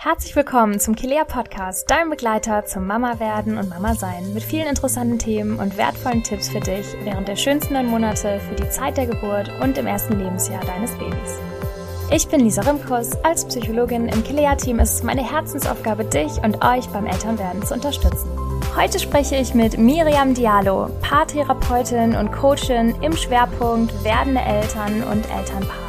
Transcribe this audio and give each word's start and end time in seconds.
Herzlich 0.00 0.36
willkommen 0.36 0.78
zum 0.78 0.94
Kilea 0.94 1.24
Podcast, 1.24 1.90
dein 1.90 2.08
Begleiter 2.08 2.64
zum 2.64 2.86
Mama 2.86 3.18
werden 3.18 3.58
und 3.58 3.68
Mama 3.68 3.96
sein, 3.96 4.32
mit 4.32 4.44
vielen 4.44 4.68
interessanten 4.68 5.18
Themen 5.18 5.58
und 5.58 5.76
wertvollen 5.76 6.22
Tipps 6.22 6.48
für 6.48 6.60
dich 6.60 6.86
während 7.02 7.26
der 7.26 7.34
schönsten 7.34 7.74
neun 7.74 7.88
Monate 7.88 8.40
für 8.48 8.54
die 8.54 8.70
Zeit 8.70 8.96
der 8.96 9.08
Geburt 9.08 9.50
und 9.60 9.76
im 9.76 9.88
ersten 9.88 10.20
Lebensjahr 10.20 10.64
deines 10.64 10.92
Babys. 10.92 11.40
Ich 12.12 12.28
bin 12.28 12.42
Lisa 12.42 12.62
Rimkus. 12.62 13.10
Als 13.24 13.44
Psychologin 13.46 14.06
im 14.06 14.22
Kilea-Team 14.22 14.78
ist 14.78 14.94
es 14.94 15.02
meine 15.02 15.28
Herzensaufgabe, 15.28 16.04
dich 16.04 16.30
und 16.44 16.64
euch 16.64 16.86
beim 16.90 17.06
Elternwerden 17.06 17.64
zu 17.64 17.74
unterstützen. 17.74 18.30
Heute 18.76 19.00
spreche 19.00 19.34
ich 19.34 19.52
mit 19.52 19.78
Miriam 19.78 20.32
Diallo, 20.32 20.90
Paartherapeutin 21.02 22.14
und 22.14 22.30
Coachin 22.30 22.94
im 23.02 23.16
Schwerpunkt 23.16 23.92
werdende 24.04 24.42
Eltern 24.42 25.02
und 25.02 25.28
Elternpaare. 25.28 25.87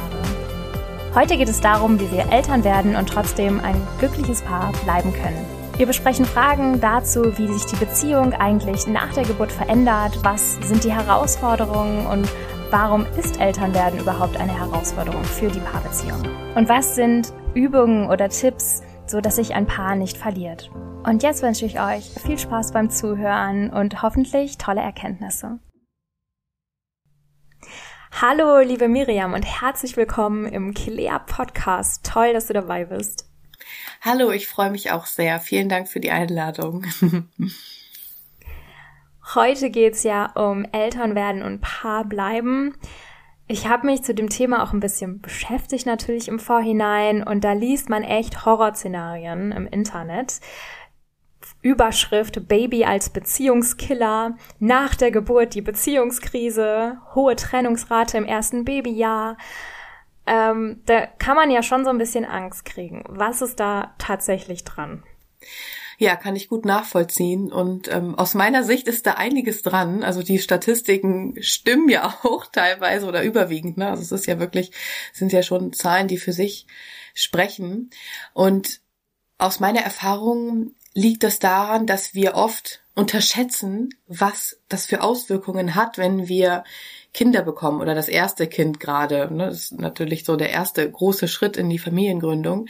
Heute 1.12 1.36
geht 1.36 1.48
es 1.48 1.60
darum, 1.60 1.98
wie 1.98 2.08
wir 2.12 2.30
Eltern 2.30 2.62
werden 2.62 2.94
und 2.94 3.08
trotzdem 3.08 3.58
ein 3.58 3.74
glückliches 3.98 4.42
Paar 4.42 4.70
bleiben 4.84 5.12
können. 5.12 5.44
Wir 5.76 5.86
besprechen 5.86 6.24
Fragen 6.24 6.80
dazu, 6.80 7.36
wie 7.36 7.48
sich 7.52 7.66
die 7.66 7.84
Beziehung 7.84 8.32
eigentlich 8.32 8.86
nach 8.86 9.12
der 9.14 9.24
Geburt 9.24 9.50
verändert, 9.50 10.20
was 10.22 10.54
sind 10.62 10.84
die 10.84 10.92
Herausforderungen 10.92 12.06
und 12.06 12.28
warum 12.70 13.06
ist 13.18 13.40
Elternwerden 13.40 13.98
überhaupt 13.98 14.36
eine 14.36 14.56
Herausforderung 14.56 15.24
für 15.24 15.48
die 15.48 15.58
Paarbeziehung? 15.58 16.22
Und 16.54 16.68
was 16.68 16.94
sind 16.94 17.32
Übungen 17.54 18.08
oder 18.08 18.28
Tipps, 18.28 18.84
so 19.06 19.20
dass 19.20 19.34
sich 19.34 19.52
ein 19.54 19.66
Paar 19.66 19.96
nicht 19.96 20.16
verliert? 20.16 20.70
Und 21.02 21.24
jetzt 21.24 21.42
wünsche 21.42 21.66
ich 21.66 21.80
euch 21.80 22.08
viel 22.24 22.38
Spaß 22.38 22.70
beim 22.70 22.88
Zuhören 22.88 23.70
und 23.70 24.02
hoffentlich 24.02 24.58
tolle 24.58 24.82
Erkenntnisse. 24.82 25.58
Hallo, 28.12 28.58
liebe 28.58 28.88
Miriam 28.88 29.32
und 29.32 29.44
herzlich 29.44 29.96
willkommen 29.96 30.44
im 30.44 30.74
Kilea 30.74 31.20
Podcast. 31.20 32.04
Toll, 32.04 32.34
dass 32.34 32.48
du 32.48 32.52
dabei 32.52 32.84
bist. 32.84 33.30
Hallo, 34.02 34.30
ich 34.30 34.46
freue 34.46 34.70
mich 34.70 34.90
auch 34.90 35.06
sehr. 35.06 35.40
Vielen 35.40 35.70
Dank 35.70 35.88
für 35.88 36.00
die 36.00 36.10
Einladung. 36.10 36.84
Heute 39.34 39.70
geht's 39.70 40.02
ja 40.02 40.26
um 40.32 40.66
Elternwerden 40.66 41.42
und 41.42 41.62
Paar 41.62 42.04
bleiben. 42.04 42.74
Ich 43.46 43.66
habe 43.66 43.86
mich 43.86 44.02
zu 44.02 44.14
dem 44.14 44.28
Thema 44.28 44.62
auch 44.62 44.72
ein 44.72 44.80
bisschen 44.80 45.20
beschäftigt 45.20 45.86
natürlich 45.86 46.28
im 46.28 46.38
Vorhinein 46.38 47.22
und 47.22 47.42
da 47.42 47.52
liest 47.52 47.88
man 47.88 48.02
echt 48.02 48.44
Horrorszenarien 48.44 49.50
im 49.52 49.66
Internet. 49.66 50.40
Überschrift 51.62 52.48
Baby 52.48 52.84
als 52.84 53.10
Beziehungskiller, 53.10 54.36
nach 54.58 54.94
der 54.94 55.10
Geburt 55.10 55.54
die 55.54 55.62
Beziehungskrise, 55.62 56.98
hohe 57.14 57.36
Trennungsrate 57.36 58.18
im 58.18 58.24
ersten 58.24 58.64
Babyjahr. 58.64 59.36
Ähm, 60.26 60.80
da 60.86 61.06
kann 61.06 61.36
man 61.36 61.50
ja 61.50 61.62
schon 61.62 61.84
so 61.84 61.90
ein 61.90 61.98
bisschen 61.98 62.24
Angst 62.24 62.64
kriegen. 62.64 63.04
Was 63.08 63.42
ist 63.42 63.60
da 63.60 63.94
tatsächlich 63.98 64.64
dran? 64.64 65.02
Ja, 65.98 66.16
kann 66.16 66.34
ich 66.34 66.48
gut 66.48 66.64
nachvollziehen. 66.64 67.52
Und 67.52 67.92
ähm, 67.92 68.14
aus 68.14 68.32
meiner 68.32 68.64
Sicht 68.64 68.88
ist 68.88 69.06
da 69.06 69.14
einiges 69.14 69.62
dran. 69.62 70.02
Also 70.02 70.22
die 70.22 70.38
Statistiken 70.38 71.36
stimmen 71.42 71.90
ja 71.90 72.06
auch 72.22 72.46
teilweise 72.46 73.06
oder 73.06 73.22
überwiegend. 73.22 73.76
Ne? 73.76 73.88
Also 73.88 74.02
es 74.02 74.12
ist 74.12 74.26
ja 74.26 74.38
wirklich, 74.38 74.72
sind 75.12 75.30
ja 75.30 75.42
schon 75.42 75.74
Zahlen, 75.74 76.08
die 76.08 76.16
für 76.16 76.32
sich 76.32 76.66
sprechen. 77.12 77.90
Und 78.32 78.80
aus 79.36 79.60
meiner 79.60 79.80
Erfahrung 79.80 80.74
liegt 80.94 81.22
das 81.22 81.38
daran, 81.38 81.86
dass 81.86 82.14
wir 82.14 82.34
oft 82.34 82.80
unterschätzen, 82.94 83.90
was 84.06 84.58
das 84.68 84.86
für 84.86 85.02
Auswirkungen 85.02 85.74
hat, 85.74 85.98
wenn 85.98 86.28
wir 86.28 86.64
Kinder 87.12 87.42
bekommen 87.42 87.80
oder 87.80 87.94
das 87.94 88.08
erste 88.08 88.46
Kind 88.46 88.80
gerade. 88.80 89.32
Ne? 89.32 89.46
Das 89.46 89.58
ist 89.58 89.72
natürlich 89.72 90.24
so 90.24 90.36
der 90.36 90.50
erste 90.50 90.88
große 90.88 91.28
Schritt 91.28 91.56
in 91.56 91.68
die 91.68 91.78
Familiengründung. 91.78 92.66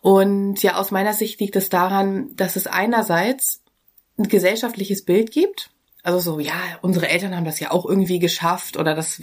Und 0.00 0.62
ja, 0.62 0.76
aus 0.76 0.90
meiner 0.90 1.12
Sicht 1.12 1.40
liegt 1.40 1.54
es 1.54 1.68
daran, 1.68 2.34
dass 2.34 2.56
es 2.56 2.66
einerseits 2.66 3.62
ein 4.18 4.28
gesellschaftliches 4.28 5.04
Bild 5.04 5.30
gibt. 5.30 5.70
Also 6.02 6.18
so, 6.18 6.40
ja, 6.40 6.54
unsere 6.80 7.08
Eltern 7.08 7.36
haben 7.36 7.44
das 7.44 7.60
ja 7.60 7.70
auch 7.70 7.86
irgendwie 7.86 8.18
geschafft 8.18 8.76
oder 8.76 8.96
das 8.96 9.22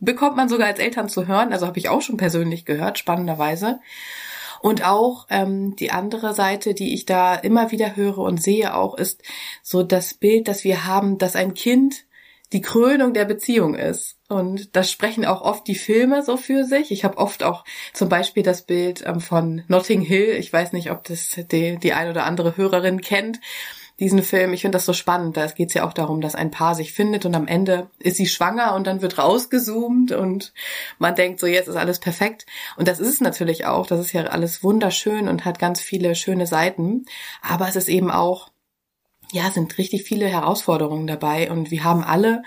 bekommt 0.00 0.36
man 0.36 0.48
sogar 0.48 0.68
als 0.68 0.78
Eltern 0.78 1.10
zu 1.10 1.26
hören. 1.26 1.52
Also 1.52 1.66
habe 1.66 1.78
ich 1.78 1.90
auch 1.90 2.00
schon 2.00 2.16
persönlich 2.16 2.64
gehört, 2.64 2.98
spannenderweise. 2.98 3.80
Und 4.60 4.84
auch 4.84 5.26
ähm, 5.30 5.74
die 5.76 5.90
andere 5.90 6.34
Seite, 6.34 6.74
die 6.74 6.92
ich 6.94 7.06
da 7.06 7.34
immer 7.34 7.70
wieder 7.70 7.96
höre 7.96 8.18
und 8.18 8.42
sehe 8.42 8.74
auch, 8.74 8.96
ist 8.96 9.22
so 9.62 9.82
das 9.82 10.14
Bild, 10.14 10.48
das 10.48 10.64
wir 10.64 10.86
haben, 10.86 11.18
dass 11.18 11.36
ein 11.36 11.54
Kind 11.54 12.04
die 12.52 12.60
Krönung 12.60 13.14
der 13.14 13.24
Beziehung 13.24 13.74
ist. 13.74 14.16
Und 14.28 14.76
das 14.76 14.90
sprechen 14.90 15.24
auch 15.24 15.40
oft 15.40 15.66
die 15.66 15.76
Filme 15.76 16.22
so 16.22 16.36
für 16.36 16.64
sich. 16.64 16.90
Ich 16.90 17.04
habe 17.04 17.18
oft 17.18 17.42
auch 17.42 17.64
zum 17.92 18.08
Beispiel 18.08 18.42
das 18.42 18.62
Bild 18.62 19.04
ähm, 19.06 19.20
von 19.20 19.62
Notting 19.68 20.02
Hill. 20.02 20.36
Ich 20.38 20.52
weiß 20.52 20.72
nicht, 20.72 20.90
ob 20.90 21.04
das 21.04 21.38
die, 21.50 21.78
die 21.78 21.92
ein 21.92 22.08
oder 22.08 22.24
andere 22.24 22.56
Hörerin 22.56 23.00
kennt 23.00 23.40
diesen 24.00 24.22
Film. 24.22 24.52
Ich 24.54 24.62
finde 24.62 24.76
das 24.76 24.86
so 24.86 24.92
spannend. 24.92 25.36
Da 25.36 25.46
geht 25.46 25.68
es 25.68 25.74
ja 25.74 25.86
auch 25.86 25.92
darum, 25.92 26.20
dass 26.20 26.34
ein 26.34 26.50
Paar 26.50 26.74
sich 26.74 26.92
findet 26.92 27.26
und 27.26 27.34
am 27.34 27.46
Ende 27.46 27.88
ist 27.98 28.16
sie 28.16 28.26
schwanger 28.26 28.74
und 28.74 28.86
dann 28.86 29.02
wird 29.02 29.18
rausgezoomt 29.18 30.12
und 30.12 30.52
man 30.98 31.14
denkt 31.14 31.38
so, 31.38 31.46
jetzt 31.46 31.68
ist 31.68 31.76
alles 31.76 32.00
perfekt. 32.00 32.46
Und 32.76 32.88
das 32.88 32.98
ist 32.98 33.08
es 33.08 33.20
natürlich 33.20 33.66
auch. 33.66 33.86
Das 33.86 34.00
ist 34.00 34.12
ja 34.12 34.24
alles 34.24 34.64
wunderschön 34.64 35.28
und 35.28 35.44
hat 35.44 35.58
ganz 35.58 35.80
viele 35.80 36.14
schöne 36.14 36.46
Seiten. 36.46 37.04
Aber 37.42 37.68
es 37.68 37.76
ist 37.76 37.88
eben 37.88 38.10
auch, 38.10 38.48
ja, 39.32 39.50
sind 39.50 39.76
richtig 39.78 40.04
viele 40.04 40.26
Herausforderungen 40.26 41.06
dabei 41.06 41.50
und 41.50 41.70
wir 41.70 41.84
haben 41.84 42.02
alle 42.02 42.42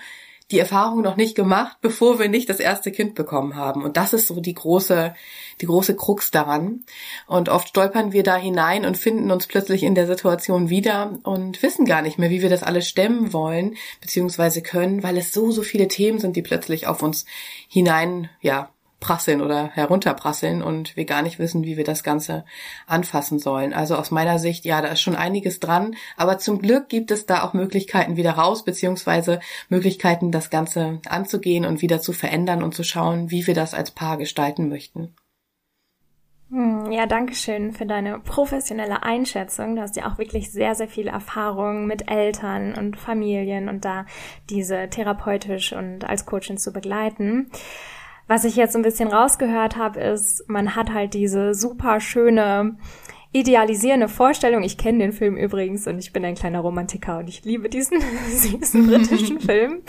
die 0.54 0.60
Erfahrung 0.60 1.02
noch 1.02 1.16
nicht 1.16 1.34
gemacht, 1.34 1.78
bevor 1.80 2.20
wir 2.20 2.28
nicht 2.28 2.48
das 2.48 2.60
erste 2.60 2.92
Kind 2.92 3.16
bekommen 3.16 3.56
haben. 3.56 3.82
Und 3.82 3.96
das 3.96 4.12
ist 4.12 4.28
so 4.28 4.40
die 4.40 4.54
große, 4.54 5.12
die 5.60 5.66
große 5.66 5.96
Krux 5.96 6.30
daran. 6.30 6.84
Und 7.26 7.48
oft 7.48 7.68
stolpern 7.68 8.12
wir 8.12 8.22
da 8.22 8.36
hinein 8.36 8.86
und 8.86 8.96
finden 8.96 9.32
uns 9.32 9.48
plötzlich 9.48 9.82
in 9.82 9.96
der 9.96 10.06
Situation 10.06 10.70
wieder 10.70 11.18
und 11.24 11.60
wissen 11.64 11.86
gar 11.86 12.02
nicht 12.02 12.20
mehr, 12.20 12.30
wie 12.30 12.40
wir 12.40 12.50
das 12.50 12.62
alles 12.62 12.88
stemmen 12.88 13.32
wollen, 13.32 13.74
beziehungsweise 14.00 14.62
können, 14.62 15.02
weil 15.02 15.16
es 15.16 15.32
so, 15.32 15.50
so 15.50 15.62
viele 15.62 15.88
Themen 15.88 16.20
sind, 16.20 16.36
die 16.36 16.42
plötzlich 16.42 16.86
auf 16.86 17.02
uns 17.02 17.26
hinein, 17.68 18.30
ja, 18.40 18.70
prasseln 19.00 19.40
oder 19.42 19.68
herunterprasseln 19.68 20.62
und 20.62 20.96
wir 20.96 21.04
gar 21.04 21.22
nicht 21.22 21.38
wissen, 21.38 21.64
wie 21.64 21.76
wir 21.76 21.84
das 21.84 22.02
Ganze 22.02 22.44
anfassen 22.86 23.38
sollen. 23.38 23.72
Also 23.72 23.96
aus 23.96 24.10
meiner 24.10 24.38
Sicht, 24.38 24.64
ja, 24.64 24.80
da 24.80 24.88
ist 24.88 25.00
schon 25.00 25.16
einiges 25.16 25.60
dran, 25.60 25.94
aber 26.16 26.38
zum 26.38 26.58
Glück 26.60 26.88
gibt 26.88 27.10
es 27.10 27.26
da 27.26 27.42
auch 27.42 27.52
Möglichkeiten 27.52 28.16
wieder 28.16 28.32
raus, 28.32 28.64
beziehungsweise 28.64 29.40
Möglichkeiten, 29.68 30.32
das 30.32 30.50
Ganze 30.50 31.00
anzugehen 31.06 31.64
und 31.64 31.82
wieder 31.82 32.00
zu 32.00 32.12
verändern 32.12 32.62
und 32.62 32.74
zu 32.74 32.84
schauen, 32.84 33.30
wie 33.30 33.46
wir 33.46 33.54
das 33.54 33.74
als 33.74 33.90
Paar 33.90 34.16
gestalten 34.16 34.68
möchten. 34.68 35.14
Hm, 36.50 36.92
ja, 36.92 37.06
danke 37.06 37.34
schön 37.34 37.72
für 37.72 37.84
deine 37.84 38.20
professionelle 38.20 39.02
Einschätzung. 39.02 39.74
Du 39.74 39.82
hast 39.82 39.96
ja 39.96 40.06
auch 40.06 40.18
wirklich 40.18 40.52
sehr, 40.52 40.74
sehr 40.74 40.88
viel 40.88 41.08
Erfahrung 41.08 41.86
mit 41.86 42.10
Eltern 42.10 42.74
und 42.74 42.96
Familien 42.96 43.68
und 43.68 43.84
da 43.84 44.06
diese 44.50 44.88
therapeutisch 44.88 45.72
und 45.72 46.04
als 46.04 46.26
Coachin 46.26 46.56
zu 46.56 46.72
begleiten. 46.72 47.50
Was 48.26 48.44
ich 48.44 48.56
jetzt 48.56 48.74
ein 48.74 48.82
bisschen 48.82 49.08
rausgehört 49.08 49.76
habe, 49.76 50.00
ist, 50.00 50.48
man 50.48 50.76
hat 50.76 50.92
halt 50.92 51.14
diese 51.14 51.54
super 51.54 52.00
schöne 52.00 52.76
idealisierende 53.34 54.06
Vorstellung. 54.06 54.62
Ich 54.62 54.78
kenne 54.78 54.98
den 54.98 55.12
Film 55.12 55.36
übrigens 55.36 55.88
und 55.88 55.98
ich 55.98 56.12
bin 56.12 56.24
ein 56.24 56.36
kleiner 56.36 56.60
Romantiker 56.60 57.18
und 57.18 57.28
ich 57.28 57.44
liebe 57.44 57.68
diesen 57.68 58.00
süßen 58.28 58.86
britischen 58.86 59.40
Film. 59.40 59.82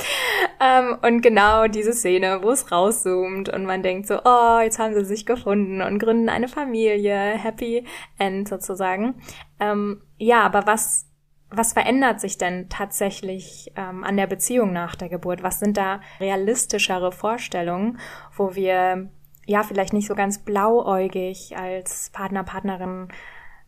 Ähm, 0.59 0.97
und 1.03 1.21
genau 1.21 1.67
diese 1.67 1.93
Szene, 1.93 2.39
wo 2.41 2.49
es 2.49 2.71
rauszoomt 2.71 3.49
und 3.49 3.65
man 3.65 3.83
denkt 3.83 4.07
so, 4.07 4.19
oh, 4.25 4.59
jetzt 4.61 4.79
haben 4.79 4.95
sie 4.95 5.05
sich 5.05 5.27
gefunden 5.27 5.81
und 5.83 5.99
gründen 5.99 6.27
eine 6.27 6.47
Familie, 6.47 7.15
Happy 7.15 7.85
End 8.17 8.49
sozusagen. 8.49 9.13
Ähm, 9.59 10.01
ja, 10.17 10.41
aber 10.41 10.65
was 10.65 11.05
was 11.49 11.73
verändert 11.73 12.19
sich 12.19 12.37
denn 12.37 12.69
tatsächlich 12.69 13.71
ähm, 13.75 14.03
an 14.03 14.17
der 14.17 14.27
Beziehung 14.27 14.73
nach 14.73 14.95
der 14.95 15.09
Geburt? 15.09 15.43
Was 15.43 15.59
sind 15.59 15.77
da 15.77 16.01
realistischere 16.19 17.11
Vorstellungen, 17.11 17.99
wo 18.35 18.55
wir 18.55 19.09
ja 19.45 19.63
vielleicht 19.63 19.93
nicht 19.93 20.07
so 20.07 20.15
ganz 20.15 20.39
blauäugig 20.39 21.55
als 21.55 22.09
Partner, 22.11 22.43
Partnerin 22.43 23.09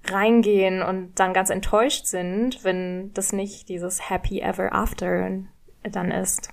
reingehen 0.06 0.82
und 0.82 1.16
dann 1.16 1.34
ganz 1.34 1.50
enttäuscht 1.50 2.06
sind, 2.06 2.64
wenn 2.64 3.14
das 3.14 3.34
nicht 3.34 3.70
dieses 3.70 4.10
Happy 4.10 4.40
Ever 4.40 4.74
After 4.74 5.30
dann 5.84 6.12
ist. 6.12 6.50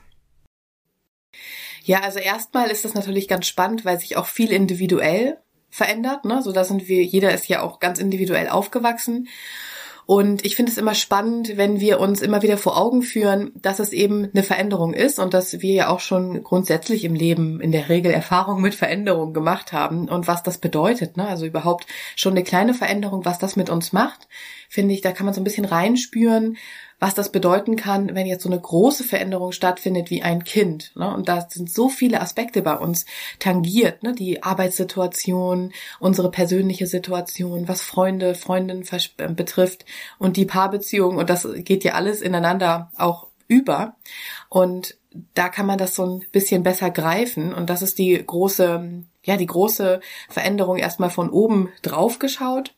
Ja, 1.82 2.00
also 2.00 2.19
erstmal 2.19 2.71
ist 2.71 2.85
das 2.85 2.94
natürlich 2.94 3.29
ganz 3.29 3.47
spannend, 3.47 3.85
weil 3.85 3.99
sich 3.99 4.17
auch 4.17 4.26
viel 4.26 4.53
individuell 4.53 5.38
verändert. 5.71 6.25
Ne? 6.25 6.41
So 6.43 6.53
da 6.53 6.65
sind 6.65 6.88
wir, 6.88 7.05
jeder 7.05 7.35
ist 7.35 7.49
ja 7.49 7.62
auch 7.62 7.81
ganz 7.81 7.99
individuell 7.99 8.49
aufgewachsen. 8.49 9.29
Und 10.06 10.44
ich 10.44 10.54
finde 10.54 10.70
es 10.70 10.76
immer 10.76 10.94
spannend, 10.94 11.56
wenn 11.56 11.80
wir 11.80 11.98
uns 11.98 12.20
immer 12.20 12.42
wieder 12.42 12.58
vor 12.58 12.76
Augen 12.76 13.00
führen, 13.02 13.52
dass 13.54 13.78
es 13.78 13.92
eben 13.92 14.28
eine 14.34 14.42
Veränderung 14.42 14.92
ist 14.92 15.18
und 15.18 15.32
dass 15.32 15.60
wir 15.60 15.72
ja 15.72 15.88
auch 15.88 16.00
schon 16.00 16.42
grundsätzlich 16.42 17.04
im 17.04 17.14
Leben 17.14 17.60
in 17.60 17.72
der 17.72 17.88
Regel 17.88 18.12
Erfahrungen 18.12 18.62
mit 18.62 18.74
Veränderungen 18.74 19.32
gemacht 19.32 19.72
haben 19.72 20.08
und 20.08 20.26
was 20.26 20.42
das 20.42 20.58
bedeutet. 20.58 21.16
Ne? 21.16 21.26
Also 21.26 21.46
überhaupt 21.46 21.86
schon 22.16 22.34
eine 22.34 22.44
kleine 22.44 22.74
Veränderung, 22.74 23.24
was 23.24 23.38
das 23.38 23.56
mit 23.56 23.70
uns 23.70 23.94
macht, 23.94 24.28
finde 24.68 24.92
ich, 24.92 25.00
da 25.00 25.12
kann 25.12 25.24
man 25.24 25.34
so 25.34 25.40
ein 25.40 25.44
bisschen 25.44 25.64
reinspüren, 25.64 26.58
was 27.04 27.14
das 27.14 27.28
bedeuten 27.28 27.76
kann, 27.76 28.14
wenn 28.14 28.26
jetzt 28.26 28.44
so 28.44 28.48
eine 28.48 28.58
große 28.58 29.04
Veränderung 29.04 29.52
stattfindet 29.52 30.08
wie 30.08 30.22
ein 30.22 30.42
Kind. 30.42 30.90
Ne? 30.96 31.14
Und 31.14 31.28
da 31.28 31.46
sind 31.50 31.70
so 31.70 31.90
viele 31.90 32.22
Aspekte 32.22 32.62
bei 32.62 32.74
uns 32.74 33.04
tangiert, 33.38 34.02
ne? 34.02 34.14
die 34.14 34.42
Arbeitssituation, 34.42 35.74
unsere 36.00 36.30
persönliche 36.30 36.86
Situation, 36.86 37.68
was 37.68 37.82
Freunde, 37.82 38.34
Freundinnen 38.34 38.86
äh, 39.18 39.28
betrifft 39.28 39.84
und 40.18 40.38
die 40.38 40.46
Paarbeziehung. 40.46 41.18
Und 41.18 41.28
das 41.28 41.46
geht 41.56 41.84
ja 41.84 41.92
alles 41.92 42.22
ineinander 42.22 42.90
auch 42.96 43.26
über. 43.48 43.96
Und 44.48 44.96
da 45.34 45.50
kann 45.50 45.66
man 45.66 45.76
das 45.76 45.94
so 45.94 46.06
ein 46.06 46.24
bisschen 46.32 46.62
besser 46.62 46.90
greifen. 46.90 47.52
Und 47.52 47.68
das 47.68 47.82
ist 47.82 47.98
die 47.98 48.14
große, 48.14 49.04
ja, 49.24 49.36
die 49.36 49.44
große 49.44 50.00
Veränderung 50.30 50.78
erstmal 50.78 51.10
von 51.10 51.28
oben 51.28 51.68
drauf 51.82 52.18
geschaut. 52.18 52.74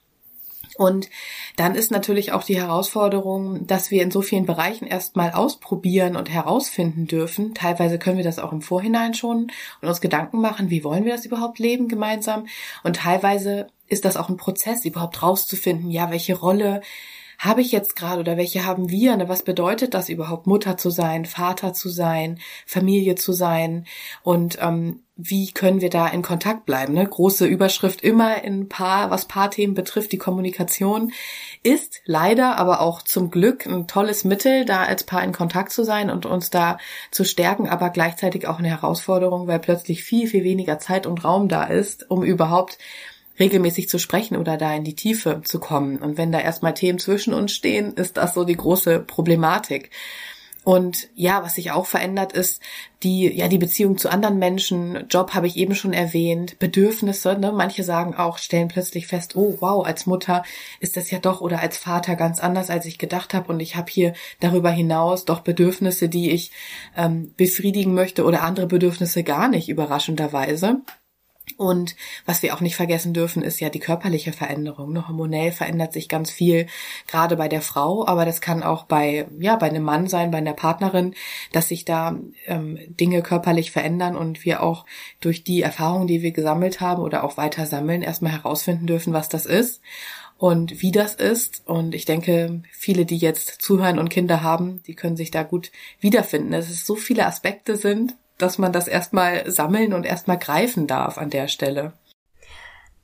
Und 0.78 1.08
dann 1.56 1.74
ist 1.74 1.90
natürlich 1.90 2.32
auch 2.32 2.44
die 2.44 2.60
Herausforderung, 2.60 3.66
dass 3.66 3.90
wir 3.90 4.02
in 4.02 4.10
so 4.10 4.22
vielen 4.22 4.46
Bereichen 4.46 4.86
erstmal 4.86 5.32
ausprobieren 5.32 6.16
und 6.16 6.30
herausfinden 6.30 7.06
dürfen. 7.06 7.54
Teilweise 7.54 7.98
können 7.98 8.18
wir 8.18 8.24
das 8.24 8.38
auch 8.38 8.52
im 8.52 8.62
Vorhinein 8.62 9.14
schon 9.14 9.50
und 9.80 9.88
uns 9.88 10.00
Gedanken 10.00 10.40
machen, 10.40 10.70
wie 10.70 10.84
wollen 10.84 11.04
wir 11.04 11.12
das 11.12 11.24
überhaupt 11.24 11.58
leben 11.58 11.88
gemeinsam. 11.88 12.46
Und 12.84 12.96
teilweise 12.96 13.68
ist 13.88 14.04
das 14.04 14.16
auch 14.16 14.28
ein 14.28 14.36
Prozess, 14.36 14.84
überhaupt 14.84 15.22
rauszufinden, 15.22 15.90
ja, 15.90 16.10
welche 16.10 16.36
Rolle 16.36 16.82
habe 17.38 17.60
ich 17.60 17.72
jetzt 17.72 17.96
gerade 17.96 18.20
oder 18.20 18.36
welche 18.36 18.64
haben 18.64 18.90
wir? 18.90 19.16
Ne? 19.16 19.28
Was 19.28 19.42
bedeutet 19.42 19.94
das 19.94 20.08
überhaupt, 20.08 20.46
Mutter 20.46 20.76
zu 20.76 20.90
sein, 20.90 21.24
Vater 21.24 21.72
zu 21.72 21.88
sein, 21.88 22.38
Familie 22.66 23.14
zu 23.14 23.32
sein? 23.32 23.86
Und 24.22 24.58
ähm, 24.60 25.00
wie 25.18 25.50
können 25.50 25.80
wir 25.80 25.88
da 25.88 26.08
in 26.08 26.20
Kontakt 26.20 26.66
bleiben? 26.66 26.92
Ne? 26.92 27.06
Große 27.06 27.46
Überschrift 27.46 28.02
immer 28.02 28.44
in 28.44 28.68
Paar, 28.68 29.10
was 29.10 29.24
Paarthemen 29.24 29.74
betrifft, 29.74 30.12
die 30.12 30.18
Kommunikation 30.18 31.12
ist 31.62 32.02
leider, 32.04 32.58
aber 32.58 32.80
auch 32.80 33.00
zum 33.00 33.30
Glück 33.30 33.66
ein 33.66 33.86
tolles 33.86 34.24
Mittel, 34.24 34.66
da 34.66 34.84
als 34.84 35.04
Paar 35.04 35.24
in 35.24 35.32
Kontakt 35.32 35.72
zu 35.72 35.84
sein 35.84 36.10
und 36.10 36.26
uns 36.26 36.50
da 36.50 36.78
zu 37.10 37.24
stärken, 37.24 37.66
aber 37.66 37.88
gleichzeitig 37.90 38.46
auch 38.46 38.58
eine 38.58 38.68
Herausforderung, 38.68 39.46
weil 39.46 39.58
plötzlich 39.58 40.04
viel, 40.04 40.28
viel 40.28 40.44
weniger 40.44 40.78
Zeit 40.78 41.06
und 41.06 41.24
Raum 41.24 41.48
da 41.48 41.64
ist, 41.64 42.10
um 42.10 42.22
überhaupt 42.22 42.78
regelmäßig 43.38 43.88
zu 43.88 43.98
sprechen 43.98 44.36
oder 44.36 44.56
da 44.56 44.74
in 44.74 44.84
die 44.84 44.96
Tiefe 44.96 45.42
zu 45.44 45.60
kommen. 45.60 45.98
Und 45.98 46.18
wenn 46.18 46.32
da 46.32 46.40
erstmal 46.40 46.74
Themen 46.74 46.98
zwischen 46.98 47.34
uns 47.34 47.52
stehen, 47.52 47.94
ist 47.94 48.16
das 48.16 48.34
so 48.34 48.44
die 48.44 48.56
große 48.56 49.00
Problematik. 49.00 49.90
Und 50.66 51.10
ja, 51.14 51.44
was 51.44 51.54
sich 51.54 51.70
auch 51.70 51.86
verändert 51.86 52.32
ist, 52.32 52.60
die, 53.04 53.32
ja, 53.32 53.46
die 53.46 53.56
Beziehung 53.56 53.98
zu 53.98 54.10
anderen 54.10 54.40
Menschen, 54.40 55.06
Job 55.08 55.32
habe 55.32 55.46
ich 55.46 55.56
eben 55.56 55.76
schon 55.76 55.92
erwähnt, 55.92 56.58
Bedürfnisse, 56.58 57.38
ne? 57.38 57.52
Manche 57.52 57.84
sagen 57.84 58.16
auch, 58.16 58.38
stellen 58.38 58.66
plötzlich 58.66 59.06
fest, 59.06 59.36
oh 59.36 59.58
wow, 59.60 59.86
als 59.86 60.06
Mutter 60.06 60.42
ist 60.80 60.96
das 60.96 61.12
ja 61.12 61.20
doch 61.20 61.40
oder 61.40 61.60
als 61.60 61.78
Vater 61.78 62.16
ganz 62.16 62.40
anders, 62.40 62.68
als 62.68 62.84
ich 62.84 62.98
gedacht 62.98 63.32
habe. 63.32 63.52
Und 63.52 63.60
ich 63.60 63.76
habe 63.76 63.92
hier 63.92 64.14
darüber 64.40 64.70
hinaus 64.70 65.24
doch 65.24 65.38
Bedürfnisse, 65.38 66.08
die 66.08 66.32
ich 66.32 66.50
ähm, 66.96 67.32
befriedigen 67.36 67.94
möchte 67.94 68.24
oder 68.24 68.42
andere 68.42 68.66
Bedürfnisse 68.66 69.22
gar 69.22 69.46
nicht, 69.46 69.68
überraschenderweise. 69.68 70.80
Und 71.56 71.94
was 72.26 72.42
wir 72.42 72.54
auch 72.54 72.60
nicht 72.60 72.76
vergessen 72.76 73.14
dürfen, 73.14 73.42
ist 73.42 73.60
ja 73.60 73.70
die 73.70 73.78
körperliche 73.78 74.32
Veränderung. 74.32 74.92
Ne? 74.92 75.06
Hormonell 75.06 75.52
verändert 75.52 75.92
sich 75.92 76.08
ganz 76.08 76.30
viel, 76.30 76.66
gerade 77.06 77.36
bei 77.36 77.48
der 77.48 77.62
Frau, 77.62 78.06
aber 78.06 78.24
das 78.24 78.40
kann 78.40 78.62
auch 78.62 78.84
bei, 78.84 79.26
ja, 79.38 79.56
bei 79.56 79.68
einem 79.68 79.84
Mann 79.84 80.08
sein, 80.08 80.32
bei 80.32 80.38
einer 80.38 80.52
Partnerin, 80.52 81.14
dass 81.52 81.68
sich 81.68 81.84
da 81.84 82.18
ähm, 82.46 82.78
Dinge 82.88 83.22
körperlich 83.22 83.70
verändern 83.70 84.16
und 84.16 84.44
wir 84.44 84.62
auch 84.62 84.84
durch 85.20 85.44
die 85.44 85.62
Erfahrungen, 85.62 86.08
die 86.08 86.20
wir 86.20 86.32
gesammelt 86.32 86.80
haben 86.80 87.02
oder 87.02 87.24
auch 87.24 87.36
weiter 87.36 87.66
sammeln, 87.66 88.02
erstmal 88.02 88.32
herausfinden 88.32 88.86
dürfen, 88.86 89.12
was 89.12 89.28
das 89.28 89.46
ist 89.46 89.80
und 90.36 90.82
wie 90.82 90.90
das 90.90 91.14
ist. 91.14 91.62
Und 91.64 91.94
ich 91.94 92.04
denke, 92.04 92.62
viele, 92.72 93.06
die 93.06 93.18
jetzt 93.18 93.62
zuhören 93.62 93.98
und 93.98 94.10
Kinder 94.10 94.42
haben, 94.42 94.82
die 94.86 94.94
können 94.94 95.16
sich 95.16 95.30
da 95.30 95.42
gut 95.42 95.70
wiederfinden, 96.00 96.50
dass 96.50 96.68
es 96.68 96.84
so 96.84 96.96
viele 96.96 97.24
Aspekte 97.24 97.76
sind 97.76 98.16
dass 98.38 98.58
man 98.58 98.72
das 98.72 98.88
erstmal 98.88 99.50
sammeln 99.50 99.92
und 99.92 100.04
erstmal 100.04 100.38
greifen 100.38 100.86
darf 100.86 101.18
an 101.18 101.30
der 101.30 101.48
Stelle. 101.48 101.92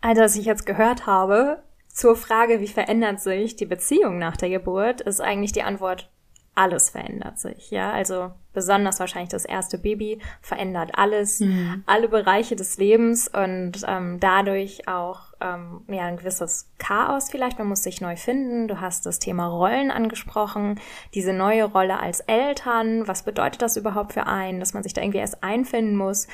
Also, 0.01 0.23
was 0.23 0.37
ich 0.37 0.47
jetzt 0.47 0.67
gehört 0.67 1.07
habe 1.07 1.63
zur 1.89 2.17
Frage, 2.17 2.61
wie 2.61 2.69
verändert 2.69 3.21
sich 3.21 3.57
die 3.57 3.67
Beziehung 3.67 4.19
nach 4.19 4.37
der 4.37 4.49
Geburt, 4.49 5.01
ist 5.03 5.21
eigentlich 5.21 5.53
die 5.53 5.63
Antwort, 5.63 6.11
alles 6.55 6.91
verändert 6.91 7.39
sich, 7.39 7.71
ja. 7.71 7.91
Also 7.93 8.31
besonders 8.53 9.01
wahrscheinlich 9.01 9.31
das 9.31 9.47
erste 9.47 9.79
Baby 9.79 10.21
verändert 10.43 10.91
alles, 10.95 11.41
mhm. 11.41 11.83
alle 11.87 12.09
Bereiche 12.09 12.57
des 12.57 12.77
Lebens 12.77 13.27
und 13.27 13.83
ähm, 13.89 14.21
dadurch 14.21 14.87
auch 14.87 15.21
ähm, 15.41 15.81
ja 15.89 16.03
ein 16.03 16.19
gewisses 16.19 16.71
Chaos 16.79 17.31
vielleicht. 17.31 17.59
Man 17.59 17.69
muss 17.69 17.83
sich 17.83 18.03
neu 18.03 18.17
finden. 18.17 18.69
Du 18.69 18.83
hast 18.83 19.07
das 19.07 19.19
Thema 19.19 19.47
Rollen 19.47 19.91
angesprochen, 19.91 20.79
diese 21.15 21.33
neue 21.33 21.65
Rolle 21.65 21.99
als 21.99 22.21
Eltern. 22.21 23.09
Was 23.09 23.23
bedeutet 23.23 23.63
das 23.63 23.79
überhaupt 23.79 24.13
für 24.13 24.27
einen, 24.27 24.61
dass 24.61 24.75
man 24.75 24.83
sich 24.83 24.93
da 24.93 25.01
irgendwie 25.01 25.21
erst 25.21 25.43
einfinden 25.43 25.97
muss 25.97 26.29